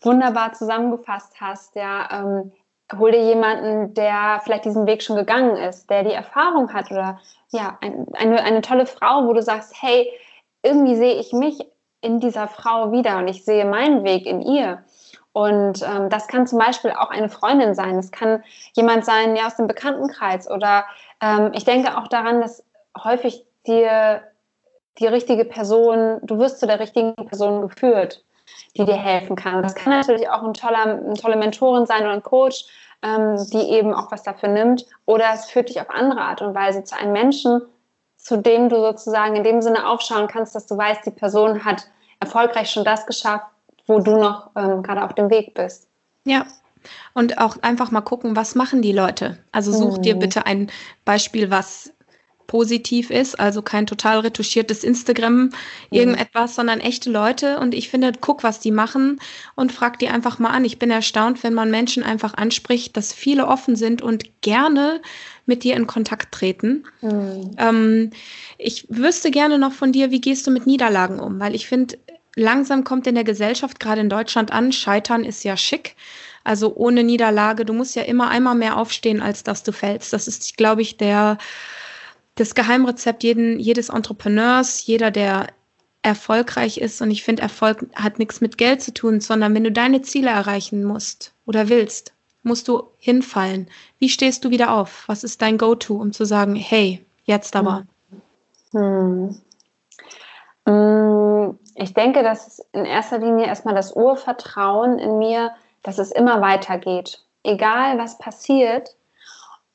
[0.02, 2.52] wunderbar zusammengefasst hast, ja, ähm,
[2.98, 7.20] hol dir jemanden, der vielleicht diesen Weg schon gegangen ist, der die Erfahrung hat oder
[7.52, 10.10] ja, ein, eine, eine tolle Frau, wo du sagst, hey,
[10.64, 11.60] irgendwie sehe ich mich
[12.02, 14.84] in dieser Frau wieder und ich sehe meinen Weg in ihr.
[15.34, 17.98] Und ähm, das kann zum Beispiel auch eine Freundin sein.
[17.98, 20.50] Es kann jemand sein, ja, aus dem Bekanntenkreis.
[20.50, 20.86] Oder
[21.22, 22.64] ähm, ich denke auch daran, dass
[23.04, 24.24] häufig dir
[24.98, 28.24] die richtige Person, du wirst zu der richtigen Person geführt,
[28.76, 29.62] die dir helfen kann.
[29.62, 32.66] Das kann natürlich auch ein toller, eine tolle Mentorin sein oder ein Coach,
[33.04, 34.86] ähm, die eben auch was dafür nimmt.
[35.06, 37.62] Oder es führt dich auf andere Art und Weise zu einem Menschen,
[38.18, 41.88] zu dem du sozusagen in dem Sinne aufschauen kannst, dass du weißt, die Person hat
[42.20, 43.46] erfolgreich schon das geschafft,
[43.90, 45.88] wo du noch ähm, gerade auf dem Weg bist.
[46.26, 46.46] Ja,
[47.14, 49.38] und auch einfach mal gucken, was machen die Leute.
[49.52, 50.02] Also such mhm.
[50.04, 50.72] dir bitte ein
[51.04, 51.92] Beispiel, was
[52.48, 55.52] positiv ist, also kein total retuschiertes Instagram, mhm.
[55.92, 57.60] irgendetwas, sondern echte Leute.
[57.60, 59.20] Und ich finde, guck, was die machen
[59.56, 60.66] und frag die einfach mal an.
[60.66, 65.02] Ich bin erstaunt, wenn man Menschen einfach anspricht, dass viele offen sind und gerne
[65.46, 66.86] mit dir in Kontakt treten.
[67.02, 67.52] Mhm.
[67.58, 68.12] Ähm,
[68.58, 71.40] ich wüsste gerne noch von dir, wie gehst du mit Niederlagen um?
[71.40, 71.98] Weil ich finde,
[72.40, 75.96] langsam kommt in der Gesellschaft, gerade in Deutschland an, Scheitern ist ja schick.
[76.44, 80.14] Also ohne Niederlage, du musst ja immer einmal mehr aufstehen, als dass du fällst.
[80.14, 81.38] Das ist, glaube ich, der,
[82.36, 85.48] das Geheimrezept jeden, jedes Entrepreneurs, jeder, der
[86.02, 87.02] erfolgreich ist.
[87.02, 90.30] Und ich finde, Erfolg hat nichts mit Geld zu tun, sondern wenn du deine Ziele
[90.30, 93.68] erreichen musst oder willst, musst du hinfallen.
[94.00, 95.04] Wie stehst du wieder auf?
[95.08, 97.86] Was ist dein Go-To, um zu sagen, hey, jetzt aber?
[98.72, 99.42] Hm.
[100.68, 101.60] Hm.
[101.76, 107.22] Ich denke, dass in erster Linie erstmal das Urvertrauen in mir, dass es immer weitergeht.
[107.44, 108.96] Egal, was passiert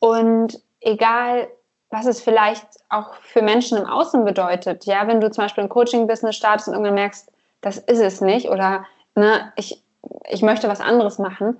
[0.00, 1.48] und egal,
[1.88, 4.84] was es vielleicht auch für Menschen im Außen bedeutet.
[4.84, 8.50] Ja, wenn du zum Beispiel ein Coaching-Business startest und irgendwann merkst, das ist es nicht
[8.50, 9.82] oder ne, ich,
[10.28, 11.56] ich möchte was anderes machen,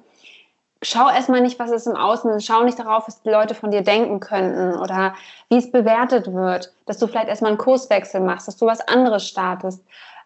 [0.85, 2.47] schau erstmal nicht, was es im Außen ist.
[2.47, 5.15] Schau nicht darauf, was die Leute von dir denken könnten oder
[5.49, 6.73] wie es bewertet wird.
[6.87, 9.83] Dass du vielleicht erstmal einen Kurswechsel machst, dass du was anderes startest.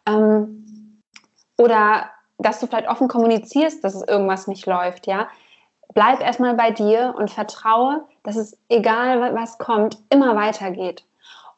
[0.07, 1.03] Ähm,
[1.57, 5.29] oder dass du vielleicht offen kommunizierst, dass es irgendwas nicht läuft, ja.
[5.95, 11.05] Bleib erstmal bei dir und vertraue, dass es, egal was kommt, immer weitergeht.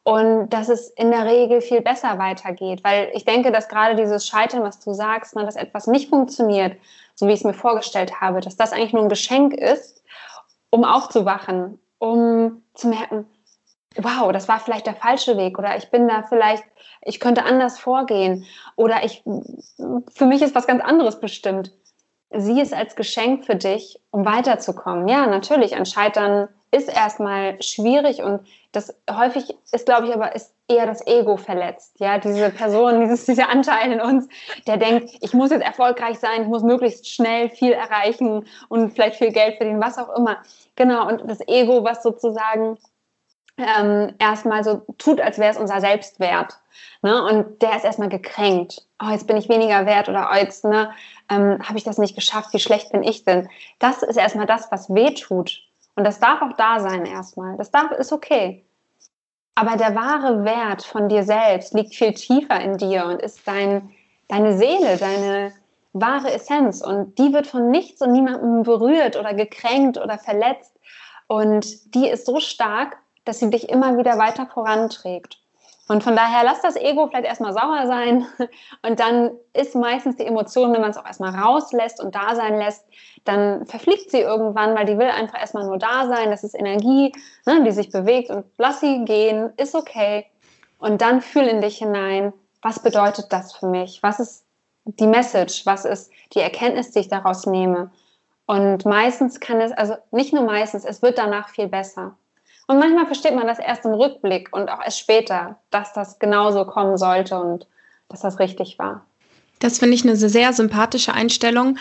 [0.03, 2.83] Und dass es in der Regel viel besser weitergeht.
[2.83, 6.77] Weil ich denke, dass gerade dieses Scheitern, was du sagst, ne, dass etwas nicht funktioniert,
[7.21, 10.03] so wie ich es mir vorgestellt habe, dass das eigentlich nur ein Geschenk ist,
[10.71, 13.27] um aufzuwachen, um zu merken,
[13.95, 16.63] wow, das war vielleicht der falsche Weg oder ich bin da vielleicht,
[17.03, 21.71] ich könnte anders vorgehen oder ich, für mich ist was ganz anderes bestimmt.
[22.31, 25.07] Sieh es als Geschenk für dich, um weiterzukommen.
[25.07, 30.53] Ja, natürlich, ein Scheitern ist erstmal schwierig und das häufig ist, glaube ich, aber ist
[30.69, 31.99] eher das Ego verletzt.
[31.99, 34.29] Ja, diese Person, dieses, dieser Anteil in uns,
[34.65, 39.17] der denkt, ich muss jetzt erfolgreich sein, ich muss möglichst schnell viel erreichen und vielleicht
[39.17, 40.37] viel Geld verdienen, was auch immer.
[40.75, 42.77] Genau, und das Ego, was sozusagen
[43.57, 46.57] ähm, erstmal so tut, als wäre es unser Selbstwert.
[47.01, 47.21] Ne?
[47.23, 48.87] Und der ist erstmal gekränkt.
[49.03, 50.91] Oh, jetzt bin ich weniger wert oder oh, jetzt ne,
[51.29, 53.49] ähm, habe ich das nicht geschafft, wie schlecht bin ich denn?
[53.79, 55.63] Das ist erstmal das, was weh tut.
[55.95, 57.57] Und das darf auch da sein erstmal.
[57.57, 58.65] Das darf, ist okay.
[59.55, 63.91] Aber der wahre Wert von dir selbst liegt viel tiefer in dir und ist dein,
[64.27, 65.53] deine Seele, deine
[65.93, 66.81] wahre Essenz.
[66.81, 70.79] Und die wird von nichts und niemandem berührt oder gekränkt oder verletzt.
[71.27, 75.40] Und die ist so stark dass sie dich immer wieder weiter voranträgt.
[75.91, 78.25] Und von daher lass das Ego vielleicht erstmal sauer sein
[78.81, 82.57] und dann ist meistens die Emotion, wenn man es auch erstmal rauslässt und da sein
[82.57, 82.85] lässt,
[83.25, 86.31] dann verfliegt sie irgendwann, weil die will einfach erstmal nur da sein.
[86.31, 87.11] Das ist Energie,
[87.45, 90.27] ne, die sich bewegt und lass sie gehen, ist okay.
[90.79, 94.01] Und dann fühl in dich hinein, was bedeutet das für mich?
[94.01, 94.45] Was ist
[94.85, 95.65] die Message?
[95.65, 97.91] Was ist die Erkenntnis, die ich daraus nehme?
[98.45, 102.15] Und meistens kann es, also nicht nur meistens, es wird danach viel besser.
[102.71, 106.63] Und manchmal versteht man das erst im Rückblick und auch erst später, dass das genauso
[106.63, 107.67] kommen sollte und
[108.07, 109.05] dass das richtig war.
[109.59, 111.77] Das finde ich eine sehr sympathische Einstellung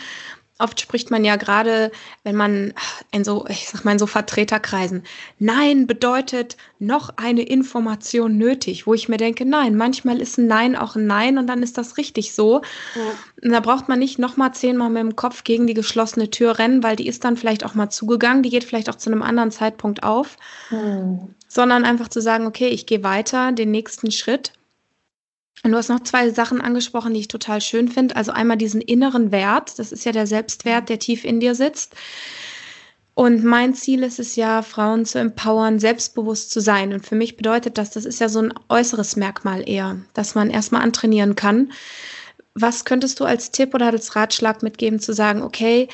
[0.60, 1.90] oft spricht man ja gerade,
[2.24, 2.72] wenn man
[3.12, 5.02] in so, ich sag mal, in so Vertreterkreisen,
[5.38, 10.76] Nein bedeutet noch eine Information nötig, wo ich mir denke, nein, manchmal ist ein Nein
[10.76, 12.62] auch ein Nein und dann ist das richtig so.
[12.94, 13.02] Ja.
[13.42, 16.82] Und da braucht man nicht nochmal zehnmal mit dem Kopf gegen die geschlossene Tür rennen,
[16.82, 19.50] weil die ist dann vielleicht auch mal zugegangen, die geht vielleicht auch zu einem anderen
[19.50, 20.36] Zeitpunkt auf,
[20.70, 21.34] mhm.
[21.48, 24.52] sondern einfach zu sagen, okay, ich gehe weiter, den nächsten Schritt
[25.62, 28.16] und du hast noch zwei Sachen angesprochen, die ich total schön finde.
[28.16, 31.94] Also einmal diesen inneren Wert, das ist ja der Selbstwert, der tief in dir sitzt.
[33.14, 36.94] Und mein Ziel ist es ja, Frauen zu empowern, selbstbewusst zu sein.
[36.94, 40.48] Und für mich bedeutet das, das ist ja so ein äußeres Merkmal eher, dass man
[40.48, 41.72] erstmal antrainieren kann.
[42.54, 45.88] Was könntest du als Tipp oder als Ratschlag mitgeben, zu sagen, okay,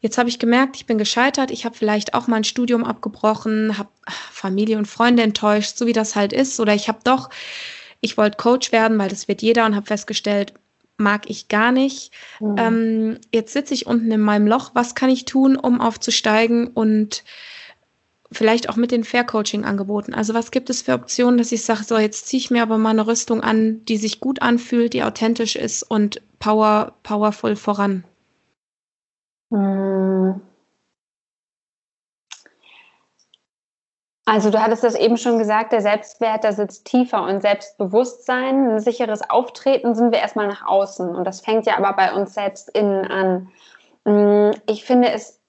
[0.00, 3.76] jetzt habe ich gemerkt, ich bin gescheitert, ich habe vielleicht auch mal ein Studium abgebrochen,
[3.76, 3.90] habe
[4.30, 7.30] Familie und Freunde enttäuscht, so wie das halt ist, oder ich habe doch
[8.00, 10.54] ich wollte Coach werden, weil das wird jeder und habe festgestellt,
[10.96, 12.12] mag ich gar nicht.
[12.40, 12.54] Mhm.
[12.58, 14.70] Ähm, jetzt sitze ich unten in meinem Loch.
[14.74, 17.24] Was kann ich tun, um aufzusteigen und
[18.32, 20.14] vielleicht auch mit den Fair-Coaching-Angeboten.
[20.14, 22.78] Also was gibt es für Optionen, dass ich sage, so jetzt ziehe ich mir aber
[22.78, 28.04] mal eine Rüstung an, die sich gut anfühlt, die authentisch ist und power, powerful voran?
[29.50, 30.40] Hm.
[34.26, 38.80] Also du hattest das eben schon gesagt, der Selbstwert, der sitzt tiefer und Selbstbewusstsein, ein
[38.80, 42.68] sicheres Auftreten sind wir erstmal nach außen und das fängt ja aber bei uns selbst
[42.70, 43.48] innen an.
[44.06, 45.40] Hm, ich finde, es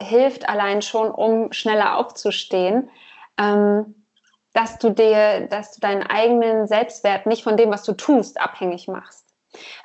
[0.00, 2.90] hilft allein schon, um schneller aufzustehen,
[3.38, 3.94] ähm,
[4.52, 8.88] dass du dir, dass du deinen eigenen Selbstwert nicht von dem, was du tust, abhängig
[8.88, 9.26] machst.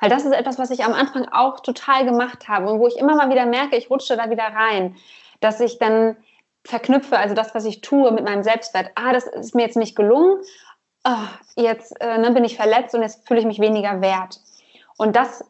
[0.00, 2.96] Weil das ist etwas, was ich am Anfang auch total gemacht habe und wo ich
[2.96, 4.96] immer mal wieder merke, ich rutsche da wieder rein,
[5.40, 6.16] dass ich dann
[6.68, 8.90] verknüpfe, also das, was ich tue mit meinem Selbstwert.
[8.94, 10.42] Ah, das ist mir jetzt nicht gelungen.
[11.04, 11.26] Oh,
[11.56, 14.40] jetzt äh, ne, bin ich verletzt und jetzt fühle ich mich weniger wert.
[14.98, 15.42] Und das,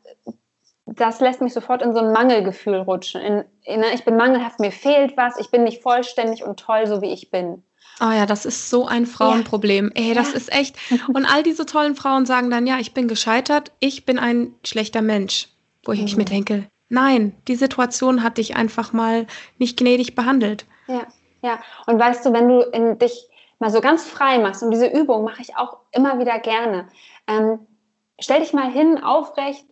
[0.86, 3.20] das lässt mich sofort in so ein Mangelgefühl rutschen.
[3.20, 6.86] In, in, ne, ich bin mangelhaft, mir fehlt was, ich bin nicht vollständig und toll,
[6.86, 7.64] so wie ich bin.
[8.00, 9.90] Oh ja, das ist so ein Frauenproblem.
[9.96, 10.02] Ja.
[10.02, 10.36] Ey, das ja.
[10.36, 10.76] ist echt.
[11.08, 15.02] Und all diese tollen Frauen sagen dann, ja, ich bin gescheitert, ich bin ein schlechter
[15.02, 15.48] Mensch.
[15.84, 16.18] Wo ich mhm.
[16.18, 19.26] mir denke, nein, die Situation hat dich einfach mal
[19.58, 20.64] nicht gnädig behandelt.
[20.88, 21.06] Ja,
[21.42, 21.60] ja.
[21.86, 25.24] Und weißt du, wenn du in dich mal so ganz frei machst, und diese Übung
[25.24, 26.88] mache ich auch immer wieder gerne,
[27.26, 27.66] ähm,
[28.18, 29.66] stell dich mal hin, aufrecht,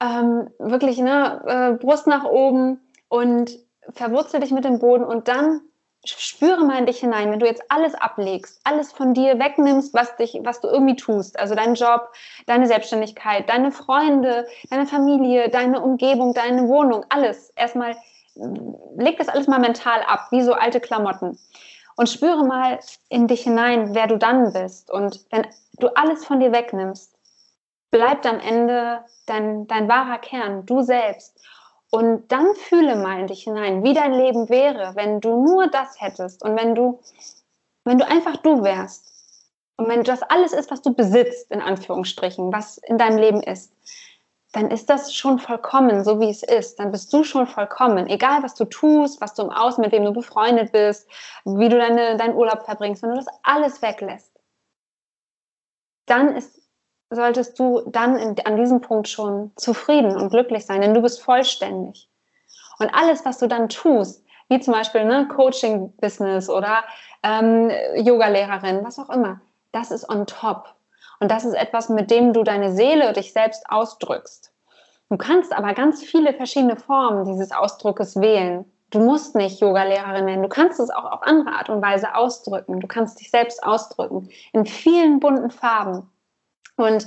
[0.00, 3.58] ähm, wirklich ne, äh, Brust nach oben und
[3.90, 5.60] verwurzel dich mit dem Boden und dann
[6.04, 10.16] spüre mal in dich hinein, wenn du jetzt alles ablegst, alles von dir wegnimmst, was
[10.16, 12.08] dich, was du irgendwie tust, also deinen Job,
[12.46, 17.94] deine Selbstständigkeit, deine Freunde, deine Familie, deine Umgebung, deine Wohnung, alles erstmal
[18.34, 21.38] leg das alles mal mental ab, wie so alte Klamotten.
[21.96, 24.90] Und spüre mal in dich hinein, wer du dann bist.
[24.90, 25.46] Und wenn
[25.78, 27.14] du alles von dir wegnimmst,
[27.90, 31.38] bleibt am Ende dein, dein wahrer Kern, du selbst.
[31.90, 36.00] Und dann fühle mal in dich hinein, wie dein Leben wäre, wenn du nur das
[36.00, 37.00] hättest und wenn du,
[37.84, 39.12] wenn du einfach du wärst.
[39.76, 43.72] Und wenn das alles ist, was du besitzt, in Anführungsstrichen, was in deinem Leben ist,
[44.52, 46.78] dann ist das schon vollkommen, so wie es ist.
[46.78, 48.06] Dann bist du schon vollkommen.
[48.06, 51.08] Egal, was du tust, was du im Außen, mit wem du befreundet bist,
[51.44, 54.30] wie du deine, deinen Urlaub verbringst, wenn du das alles weglässt,
[56.04, 56.60] dann ist,
[57.08, 61.22] solltest du dann in, an diesem Punkt schon zufrieden und glücklich sein, denn du bist
[61.22, 62.10] vollständig.
[62.78, 66.84] Und alles, was du dann tust, wie zum Beispiel ne, Coaching-Business oder
[67.22, 69.40] ähm, Yoga-Lehrerin, was auch immer,
[69.72, 70.74] das ist on top.
[71.22, 74.52] Und das ist etwas, mit dem du deine Seele, dich selbst ausdrückst.
[75.08, 78.64] Du kannst aber ganz viele verschiedene Formen dieses Ausdruckes wählen.
[78.90, 80.42] Du musst nicht Yoga-Lehrerin werden.
[80.42, 82.80] Du kannst es auch auf andere Art und Weise ausdrücken.
[82.80, 86.10] Du kannst dich selbst ausdrücken in vielen bunten Farben.
[86.76, 87.06] Und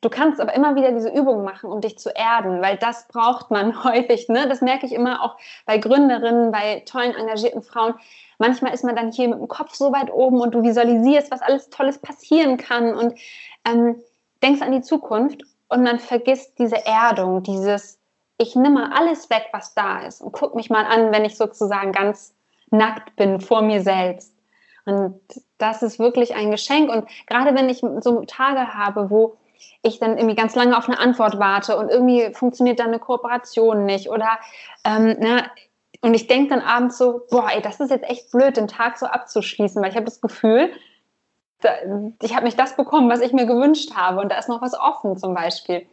[0.00, 3.52] du kannst aber immer wieder diese Übung machen, um dich zu erden, weil das braucht
[3.52, 4.28] man häufig.
[4.28, 4.48] Ne?
[4.48, 7.94] Das merke ich immer auch bei Gründerinnen, bei tollen, engagierten Frauen.
[8.38, 11.42] Manchmal ist man dann hier mit dem Kopf so weit oben und du visualisierst, was
[11.42, 13.14] alles Tolles passieren kann und
[13.66, 13.96] ähm,
[14.42, 17.98] denkst an die Zukunft und man vergisst diese Erdung, dieses,
[18.38, 21.92] ich nehme alles weg, was da ist und guck mich mal an, wenn ich sozusagen
[21.92, 22.34] ganz
[22.70, 24.34] nackt bin vor mir selbst.
[24.84, 25.20] Und
[25.58, 26.90] das ist wirklich ein Geschenk.
[26.90, 29.36] Und gerade wenn ich so Tage habe, wo
[29.82, 33.84] ich dann irgendwie ganz lange auf eine Antwort warte und irgendwie funktioniert dann eine Kooperation
[33.84, 34.38] nicht oder
[34.84, 35.44] ähm, na,
[36.00, 38.98] und ich denke dann abends so, boah, ey, das ist jetzt echt blöd, den Tag
[38.98, 40.72] so abzuschließen, weil ich habe das Gefühl,
[42.22, 44.78] ich habe nicht das bekommen, was ich mir gewünscht habe und da ist noch was
[44.78, 45.86] offen zum Beispiel.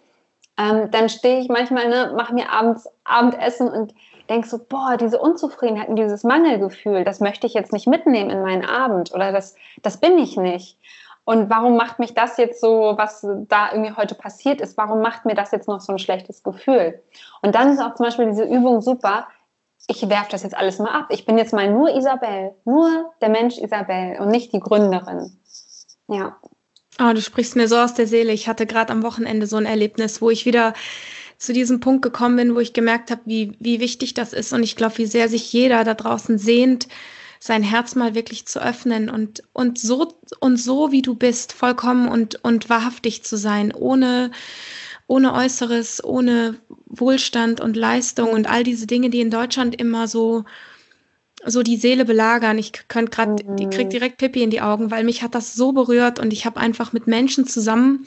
[0.57, 3.93] Ähm, dann stehe ich manchmal, ne, mache mir abends Abendessen und
[4.29, 8.43] denke so, boah, diese Unzufriedenheit und dieses Mangelgefühl, das möchte ich jetzt nicht mitnehmen in
[8.43, 10.77] meinen Abend oder das, das bin ich nicht.
[11.25, 15.25] Und warum macht mich das jetzt so, was da irgendwie heute passiert ist, warum macht
[15.25, 17.01] mir das jetzt noch so ein schlechtes Gefühl?
[17.41, 19.27] Und dann ist auch zum Beispiel diese Übung super,
[19.87, 21.07] ich werfe das jetzt alles mal ab.
[21.09, 25.39] Ich bin jetzt mal nur Isabel, nur der Mensch Isabel und nicht die Gründerin.
[26.09, 26.37] Ja.
[26.99, 28.33] Oh, du sprichst mir so aus der Seele.
[28.33, 30.73] Ich hatte gerade am Wochenende so ein Erlebnis, wo ich wieder
[31.37, 34.51] zu diesem Punkt gekommen bin, wo ich gemerkt habe, wie, wie wichtig das ist.
[34.51, 36.87] Und ich glaube, wie sehr sich jeder da draußen sehnt,
[37.39, 42.09] sein Herz mal wirklich zu öffnen und, und so, und so wie du bist, vollkommen
[42.09, 44.31] und, und wahrhaftig zu sein, ohne,
[45.07, 50.43] ohne Äußeres, ohne Wohlstand und Leistung und all diese Dinge, die in Deutschland immer so,
[51.45, 52.57] so die Seele belagern.
[52.57, 53.57] Ich könnte gerade, mhm.
[53.57, 56.45] ich krieg direkt Pippi in die Augen, weil mich hat das so berührt und ich
[56.45, 58.05] habe einfach mit Menschen zusammen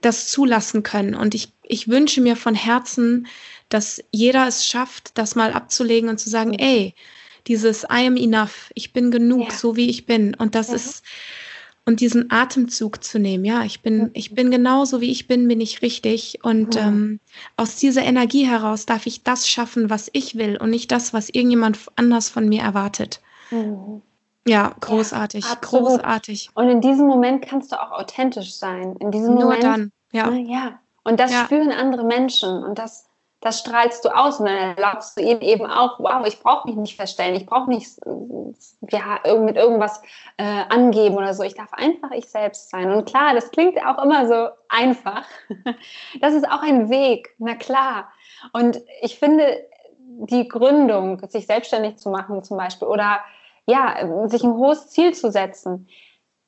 [0.00, 1.14] das zulassen können.
[1.14, 3.26] Und ich, ich wünsche mir von Herzen,
[3.68, 6.58] dass jeder es schafft, das mal abzulegen und zu sagen, mhm.
[6.58, 6.94] ey,
[7.46, 9.54] dieses I am enough, ich bin genug, ja.
[9.54, 10.34] so wie ich bin.
[10.34, 10.74] Und das ja.
[10.74, 11.02] ist,
[11.88, 13.46] und diesen Atemzug zu nehmen.
[13.46, 16.40] Ja, ich bin, ich bin genauso wie ich bin, bin ich richtig.
[16.42, 16.80] Und mhm.
[16.80, 17.20] ähm,
[17.56, 21.30] aus dieser Energie heraus darf ich das schaffen, was ich will und nicht das, was
[21.30, 23.22] irgendjemand anders von mir erwartet.
[23.50, 24.02] Mhm.
[24.46, 26.50] Ja, großartig, ja, großartig.
[26.52, 28.94] Und in diesem Moment kannst du auch authentisch sein.
[29.00, 30.28] In diesem Nur Moment, dann, ja.
[30.28, 30.80] Ne, ja.
[31.04, 31.46] Und das ja.
[31.46, 33.07] spüren andere Menschen und das,
[33.40, 36.76] das strahlst du aus und dann erlaubst du ihnen eben auch, wow, ich brauche mich
[36.76, 37.98] nicht feststellen, ich brauche nicht
[38.90, 40.02] ja, mit irgendwas
[40.38, 41.44] äh, angeben oder so.
[41.44, 42.90] Ich darf einfach ich selbst sein.
[42.90, 45.24] Und klar, das klingt auch immer so einfach.
[46.20, 48.10] Das ist auch ein Weg, na klar.
[48.52, 49.64] Und ich finde,
[49.98, 53.20] die Gründung, sich selbstständig zu machen zum Beispiel oder
[53.66, 55.88] ja, sich ein hohes Ziel zu setzen,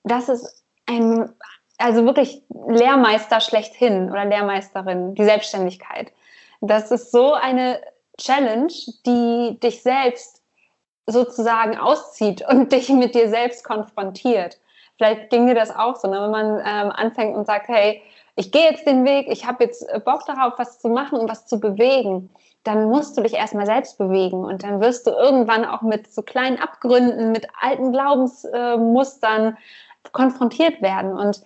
[0.02, 1.30] das ist ein,
[1.78, 6.12] also wirklich Lehrmeister schlechthin oder Lehrmeisterin, die Selbstständigkeit.
[6.60, 7.80] Das ist so eine
[8.18, 8.72] Challenge,
[9.06, 10.42] die dich selbst
[11.06, 14.58] sozusagen auszieht und dich mit dir selbst konfrontiert.
[14.96, 16.20] Vielleicht ging dir das auch so, ne?
[16.20, 18.02] wenn man ähm, anfängt und sagt, hey,
[18.36, 21.46] ich gehe jetzt den Weg, ich habe jetzt Bock darauf, was zu machen und was
[21.46, 22.30] zu bewegen,
[22.64, 26.22] dann musst du dich erstmal selbst bewegen und dann wirst du irgendwann auch mit so
[26.22, 31.16] kleinen Abgründen, mit alten Glaubensmustern äh, konfrontiert werden.
[31.18, 31.42] Und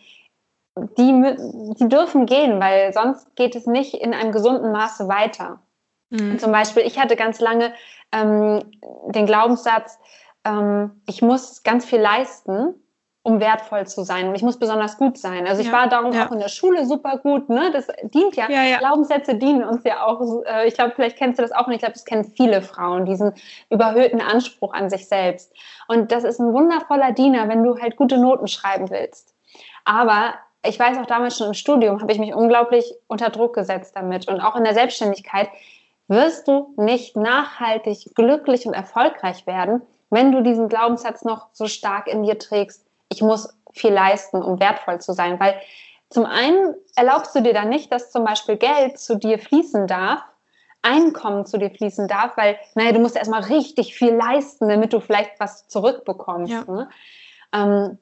[0.77, 1.37] die,
[1.79, 5.61] die dürfen gehen, weil sonst geht es nicht in einem gesunden Maße weiter.
[6.11, 6.39] Mhm.
[6.39, 7.73] Zum Beispiel, ich hatte ganz lange
[8.13, 8.61] ähm,
[9.09, 9.99] den Glaubenssatz,
[10.45, 12.75] ähm, ich muss ganz viel leisten,
[13.23, 15.47] um wertvoll zu sein und ich muss besonders gut sein.
[15.47, 16.27] Also ich ja, war darum ja.
[16.27, 17.49] auch in der Schule super gut.
[17.49, 17.71] Ne?
[17.73, 20.21] Das dient ja, ja Glaubenssätze dienen uns ja auch.
[20.45, 23.07] Äh, ich glaube, vielleicht kennst du das auch und ich glaube, das kennen viele Frauen,
[23.07, 23.33] diesen
[23.71, 25.55] überhöhten Anspruch an sich selbst.
[25.89, 29.35] Und das ist ein wundervoller Diener, wenn du halt gute Noten schreiben willst.
[29.87, 33.95] Aber ich weiß auch damals schon im Studium, habe ich mich unglaublich unter Druck gesetzt
[33.97, 34.29] damit.
[34.29, 35.49] Und auch in der Selbstständigkeit
[36.09, 42.07] wirst du nicht nachhaltig glücklich und erfolgreich werden, wenn du diesen Glaubenssatz noch so stark
[42.07, 42.87] in dir trägst.
[43.09, 45.41] Ich muss viel leisten, um wertvoll zu sein.
[45.41, 45.61] Weil
[46.11, 50.23] zum einen erlaubst du dir dann nicht, dass zum Beispiel Geld zu dir fließen darf,
[50.83, 55.01] Einkommen zu dir fließen darf, weil, naja, du musst erstmal richtig viel leisten, damit du
[55.01, 56.53] vielleicht was zurückbekommst.
[56.53, 56.65] Ja.
[56.65, 56.89] Ne?
[57.55, 57.99] Ähm,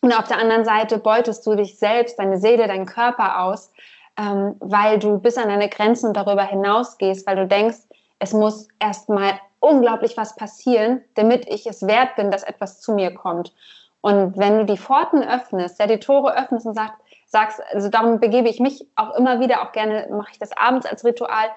[0.00, 3.70] und auf der anderen Seite beutest du dich selbst, deine Seele, deinen Körper aus,
[4.18, 7.78] ähm, weil du bis an deine Grenzen darüber hinausgehst, weil du denkst,
[8.18, 13.14] es muss erstmal unglaublich was passieren, damit ich es wert bin, dass etwas zu mir
[13.14, 13.52] kommt.
[14.00, 16.96] Und wenn du die Pforten öffnest, ja, die Tore öffnest und sagst,
[17.26, 20.86] sagst, also darum begebe ich mich auch immer wieder, auch gerne mache ich das abends
[20.86, 21.48] als Ritual,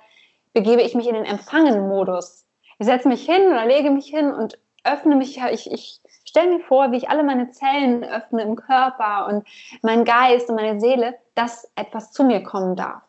[0.54, 2.46] begebe ich mich in den Empfangen-Modus.
[2.78, 6.02] Ich setze mich hin oder lege mich hin und öffne mich, ja, ich, ich
[6.34, 9.48] stell mir vor, wie ich alle meine Zellen öffne im Körper und
[9.84, 13.04] meinen Geist und meine Seele, dass etwas zu mir kommen darf.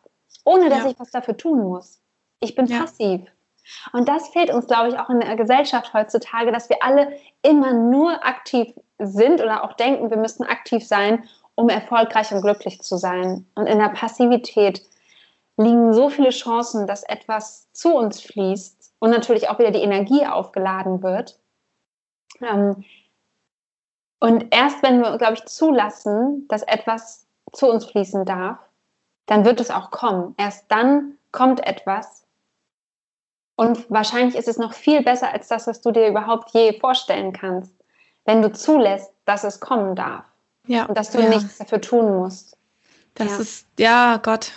[0.45, 0.91] Ohne dass ja.
[0.91, 2.03] ich was dafür tun muss.
[2.41, 2.81] Ich bin ja.
[2.81, 3.23] passiv.
[3.95, 7.73] Und das fehlt uns, glaube ich, auch in der Gesellschaft heutzutage, dass wir alle immer
[7.73, 12.99] nur aktiv sind oder auch denken, wir müssten aktiv sein, um erfolgreich und glücklich zu
[12.99, 13.47] sein.
[13.55, 14.83] Und in der Passivität
[15.57, 20.27] liegen so viele Chancen, dass etwas zu uns fließt und natürlich auch wieder die Energie
[20.27, 21.39] aufgeladen wird,
[22.43, 22.85] ähm,
[24.25, 28.57] und erst wenn wir, glaube ich, zulassen, dass etwas zu uns fließen darf,
[29.27, 30.35] dann wird es auch kommen.
[30.39, 32.25] Erst dann kommt etwas.
[33.55, 37.35] Und wahrscheinlich ist es noch viel besser als das, was du dir überhaupt je vorstellen
[37.35, 37.75] kannst,
[38.25, 40.25] wenn du zulässt, dass es kommen darf.
[40.67, 40.87] Ja.
[40.87, 41.29] Und dass du ja.
[41.29, 42.57] nichts dafür tun musst.
[43.17, 43.37] Das ja.
[43.37, 44.53] ist, ja, Gott,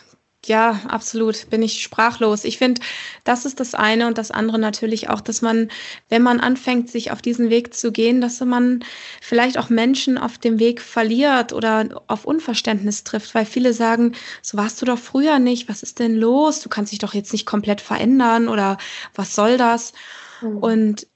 [0.48, 2.44] ja, absolut, bin ich sprachlos.
[2.44, 2.82] Ich finde,
[3.24, 5.70] das ist das eine und das andere natürlich auch, dass man,
[6.10, 8.84] wenn man anfängt, sich auf diesen Weg zu gehen, dass man
[9.22, 14.58] vielleicht auch Menschen auf dem Weg verliert oder auf Unverständnis trifft, weil viele sagen, so
[14.58, 16.62] warst du doch früher nicht, was ist denn los?
[16.62, 18.78] Du kannst dich doch jetzt nicht komplett verändern oder
[19.16, 19.94] was soll das?
[20.42, 20.58] Mhm.
[20.58, 21.08] Und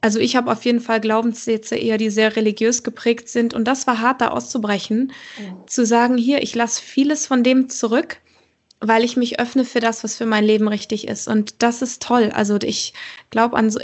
[0.00, 3.54] also ich habe auf jeden Fall Glaubenssätze eher, die sehr religiös geprägt sind.
[3.54, 5.12] Und das war hart, da auszubrechen.
[5.38, 5.66] Mhm.
[5.66, 8.20] Zu sagen, hier, ich lasse vieles von dem zurück,
[8.80, 11.28] weil ich mich öffne für das, was für mein Leben richtig ist.
[11.28, 12.30] Und das ist toll.
[12.34, 12.92] Also ich
[13.30, 13.80] glaube an so,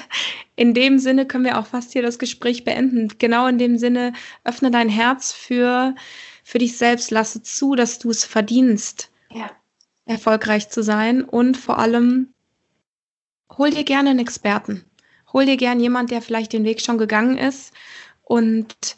[0.56, 3.12] in dem Sinne können wir auch fast hier das Gespräch beenden.
[3.18, 4.14] Genau in dem Sinne,
[4.44, 5.94] öffne dein Herz für,
[6.42, 9.50] für dich selbst, lasse zu, dass du es verdienst, ja.
[10.06, 11.22] erfolgreich zu sein.
[11.22, 12.32] Und vor allem,
[13.58, 14.86] hol dir gerne einen Experten
[15.34, 17.74] hol dir gern jemand, der vielleicht den Weg schon gegangen ist
[18.22, 18.96] und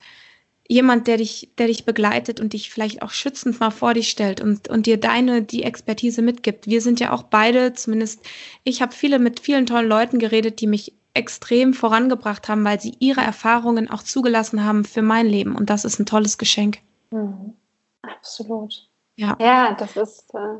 [0.69, 4.41] jemand, der dich, der dich begleitet und dich vielleicht auch schützend mal vor dich stellt
[4.41, 6.67] und, und dir deine, die Expertise mitgibt.
[6.67, 8.21] Wir sind ja auch beide, zumindest
[8.65, 12.95] ich habe viele mit vielen tollen Leuten geredet, die mich extrem vorangebracht haben, weil sie
[12.99, 15.57] ihre Erfahrungen auch zugelassen haben für mein Leben.
[15.57, 16.79] Und das ist ein tolles Geschenk.
[17.11, 17.55] Mhm.
[18.03, 18.89] Absolut.
[19.17, 19.37] Ja.
[19.41, 20.59] ja, das ist äh,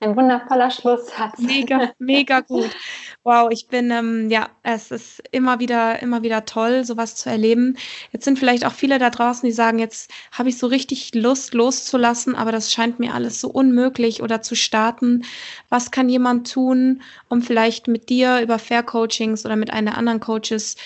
[0.00, 1.38] ein wundervoller Schlusssatz.
[1.38, 2.70] Mega, mega gut.
[3.24, 7.76] Wow, ich bin, ähm, ja, es ist immer wieder, immer wieder toll, sowas zu erleben.
[8.10, 11.52] Jetzt sind vielleicht auch viele da draußen, die sagen, jetzt habe ich so richtig Lust
[11.52, 15.24] loszulassen, aber das scheint mir alles so unmöglich oder zu starten.
[15.68, 20.20] Was kann jemand tun, um vielleicht mit dir über Fair Coachings oder mit einer anderen
[20.20, 20.76] Coaches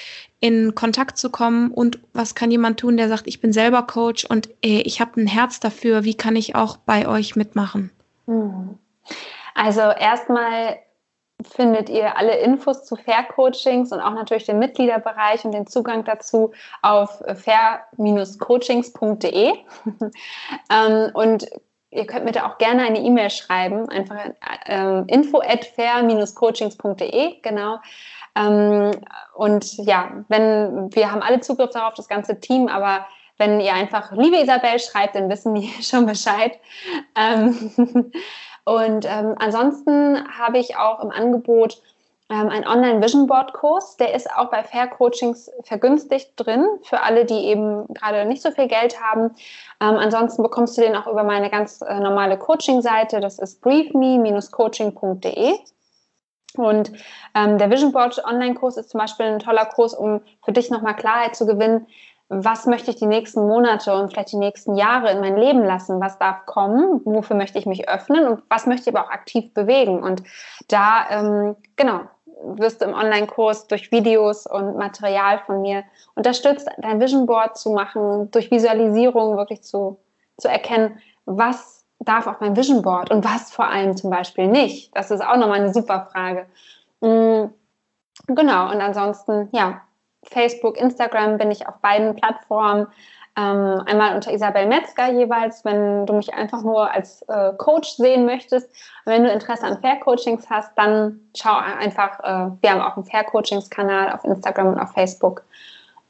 [0.40, 4.24] in Kontakt zu kommen und was kann jemand tun, der sagt, ich bin selber Coach
[4.24, 7.92] und ey, ich habe ein Herz dafür, wie kann ich auch bei euch mitmachen?
[8.26, 8.78] Hm.
[9.54, 10.78] Also erstmal
[11.44, 16.04] findet ihr alle Infos zu Fair Coachings und auch natürlich den Mitgliederbereich und den Zugang
[16.04, 19.52] dazu auf fair-coachings.de.
[20.70, 21.46] Ähm, und
[21.90, 24.16] ihr könnt mir da auch gerne eine E-Mail schreiben, einfach
[24.66, 27.78] äh, info at fair-coachings.de, genau.
[28.34, 28.92] Ähm,
[29.34, 33.06] und ja, wenn wir haben alle Zugriff darauf, das ganze Team, aber
[33.38, 36.58] wenn ihr einfach liebe Isabel schreibt, dann wissen die schon Bescheid.
[37.16, 37.72] Ähm,
[38.64, 41.82] und ähm, ansonsten habe ich auch im Angebot
[42.32, 43.96] ähm, einen Online Vision Board Kurs.
[43.96, 48.50] Der ist auch bei Fair Coachings vergünstigt drin für alle, die eben gerade nicht so
[48.50, 49.34] viel Geld haben.
[49.80, 53.20] Ähm, ansonsten bekommst du den auch über meine ganz äh, normale Coaching-Seite.
[53.20, 55.54] Das ist briefme-coaching.de.
[56.56, 56.92] Und
[57.34, 60.96] ähm, der Vision Board Online-Kurs ist zum Beispiel ein toller Kurs, um für dich nochmal
[60.96, 61.86] Klarheit zu gewinnen.
[62.34, 66.00] Was möchte ich die nächsten Monate und vielleicht die nächsten Jahre in mein Leben lassen?
[66.00, 67.02] Was darf kommen?
[67.04, 68.26] Wofür möchte ich mich öffnen?
[68.26, 70.02] Und was möchte ich aber auch aktiv bewegen?
[70.02, 70.22] Und
[70.68, 72.00] da, ähm, genau,
[72.42, 77.70] wirst du im Online-Kurs durch Videos und Material von mir unterstützt, dein Vision Board zu
[77.70, 79.98] machen, durch Visualisierung wirklich zu,
[80.38, 84.96] zu erkennen, was darf auf mein Vision Board und was vor allem zum Beispiel nicht?
[84.96, 86.46] Das ist auch nochmal eine super Frage.
[87.02, 87.52] Mm,
[88.26, 89.82] genau, und ansonsten, ja,
[90.24, 92.86] Facebook, Instagram bin ich auf beiden Plattformen.
[93.34, 98.26] Ähm, einmal unter Isabel Metzger jeweils, wenn du mich einfach nur als äh, Coach sehen
[98.26, 98.68] möchtest.
[99.06, 102.96] Und wenn du Interesse an Fair Coachings hast, dann schau einfach, äh, wir haben auch
[102.96, 105.44] einen Fair Coachings Kanal auf Instagram und auf Facebook.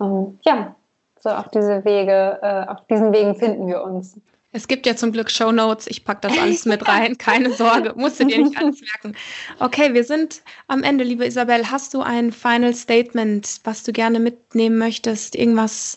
[0.00, 0.74] Ähm, ja,
[1.20, 4.20] so auf diese Wege, äh, auf diesen Wegen finden wir uns.
[4.54, 5.86] Es gibt ja zum Glück Show Notes.
[5.86, 7.16] Ich packe das alles mit rein.
[7.16, 9.16] Keine Sorge, musst du dir nicht alles merken.
[9.58, 11.70] Okay, wir sind am Ende, liebe Isabel.
[11.70, 15.34] Hast du ein Final Statement, was du gerne mitnehmen möchtest?
[15.34, 15.96] Irgendwas?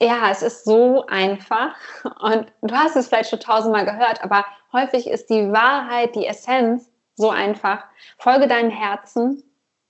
[0.00, 1.76] Ja, es ist so einfach
[2.20, 6.90] und du hast es vielleicht schon tausendmal gehört, aber häufig ist die Wahrheit, die Essenz
[7.16, 7.84] so einfach.
[8.16, 9.42] Folge deinem Herzen,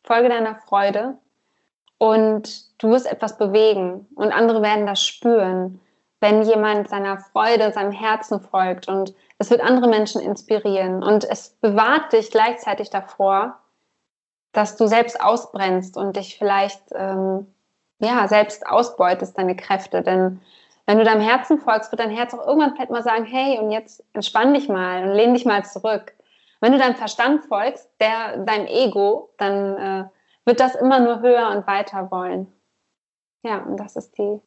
[0.02, 1.18] folge deiner Freude
[1.98, 4.06] und du wirst etwas bewegen.
[4.14, 5.80] Und andere werden das spüren,
[6.20, 8.88] wenn jemand seiner Freude, seinem Herzen folgt.
[8.88, 11.02] Und es wird andere Menschen inspirieren.
[11.02, 13.58] Und es bewahrt dich gleichzeitig davor,
[14.52, 17.46] dass du selbst ausbrennst und dich vielleicht ähm,
[17.98, 20.40] ja selbst ausbeutest deine Kräfte, denn
[20.88, 23.70] wenn du deinem Herzen folgst, wird dein Herz auch irgendwann vielleicht mal sagen, hey, und
[23.70, 26.14] jetzt entspann dich mal und lehn dich mal zurück.
[26.60, 30.04] Wenn du deinem Verstand folgst, der deinem Ego, dann äh,
[30.48, 32.48] wird das immer nur höher und weiter wollen.
[33.44, 34.40] Ja, und das ist die,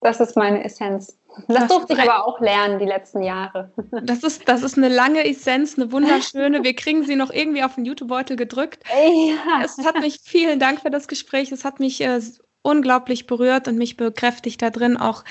[0.00, 1.18] das ist meine Essenz.
[1.48, 3.72] Das, das durfte ich aber auch lernen die letzten Jahre.
[4.02, 6.62] Das ist, das ist eine lange Essenz, eine wunderschöne.
[6.62, 8.84] Wir kriegen sie noch irgendwie auf den YouTube-Beutel gedrückt.
[8.92, 9.64] Ja.
[9.64, 11.50] Es hat mich, vielen Dank für das Gespräch.
[11.52, 12.20] Es hat mich äh,
[12.62, 15.24] unglaublich berührt und mich bekräftigt da drin auch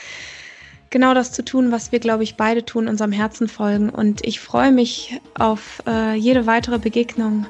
[0.89, 3.89] genau das zu tun, was wir, glaube ich, beide tun, unserem Herzen folgen.
[3.89, 7.45] Und ich freue mich auf äh, jede weitere Begegnung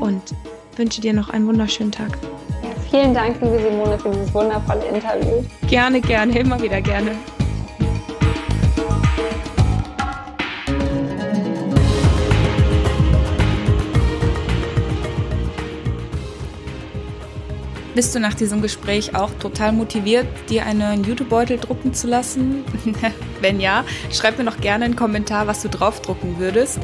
[0.00, 0.34] und
[0.78, 2.18] wünsche dir noch einen wunderschönen Tag.
[2.62, 5.44] Ja, vielen Dank, liebe Simone, für dieses wundervolle Interview.
[5.68, 7.12] Gerne, gerne, immer wieder gerne.
[17.94, 22.64] Bist du nach diesem Gespräch auch total motiviert, dir einen YouTube-Beutel drucken zu lassen?
[23.40, 26.80] Wenn ja, schreib mir noch gerne einen Kommentar, was du draufdrucken würdest.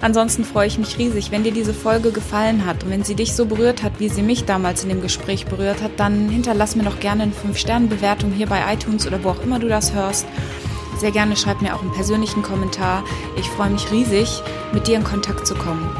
[0.00, 3.34] Ansonsten freue ich mich riesig, wenn dir diese Folge gefallen hat und wenn sie dich
[3.34, 6.84] so berührt hat, wie sie mich damals in dem Gespräch berührt hat, dann hinterlass mir
[6.84, 10.26] doch gerne eine 5-Sterne-Bewertung hier bei iTunes oder wo auch immer du das hörst.
[10.98, 13.04] Sehr gerne schreib mir auch einen persönlichen Kommentar.
[13.36, 14.40] Ich freue mich riesig,
[14.72, 15.90] mit dir in Kontakt zu kommen.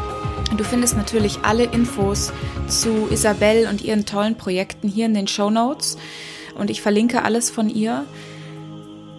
[0.57, 2.33] Du findest natürlich alle Infos
[2.69, 5.97] zu Isabel und ihren tollen Projekten hier in den Show Notes
[6.57, 8.05] und ich verlinke alles von ihr.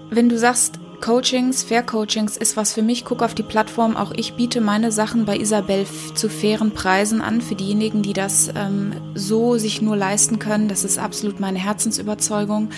[0.10, 3.98] Wenn du sagst, Coachings, Fair Coachings ist was für mich, guck auf die Plattform.
[3.98, 8.50] Auch ich biete meine Sachen bei Isabel zu fairen Preisen an für diejenigen, die das
[8.56, 10.70] ähm, so sich nur leisten können.
[10.70, 12.70] Das ist absolut meine Herzensüberzeugung.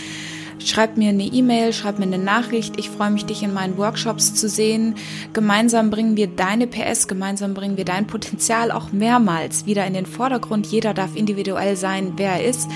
[0.59, 2.79] Schreib mir eine E-Mail, schreib mir eine Nachricht.
[2.79, 4.95] Ich freue mich, dich in meinen Workshops zu sehen.
[5.33, 10.05] Gemeinsam bringen wir deine PS, gemeinsam bringen wir dein Potenzial auch mehrmals wieder in den
[10.05, 10.67] Vordergrund.
[10.67, 12.67] Jeder darf individuell sein, wer er ist.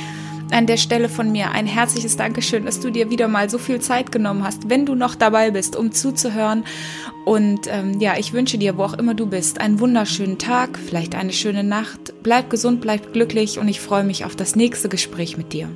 [0.52, 3.80] an der Stelle von mir ein herzliches Dankeschön, dass du dir wieder mal so viel
[3.80, 6.66] Zeit genommen hast, wenn du noch dabei bist, um zuzuhören.
[7.26, 11.16] Und ähm, ja, ich wünsche dir, wo auch immer du bist, einen wunderschönen Tag, vielleicht
[11.16, 12.14] eine schöne Nacht.
[12.24, 15.70] Bleib gesund, bleib glücklich und ich freue mich auf das nächste Gespräch mit dir.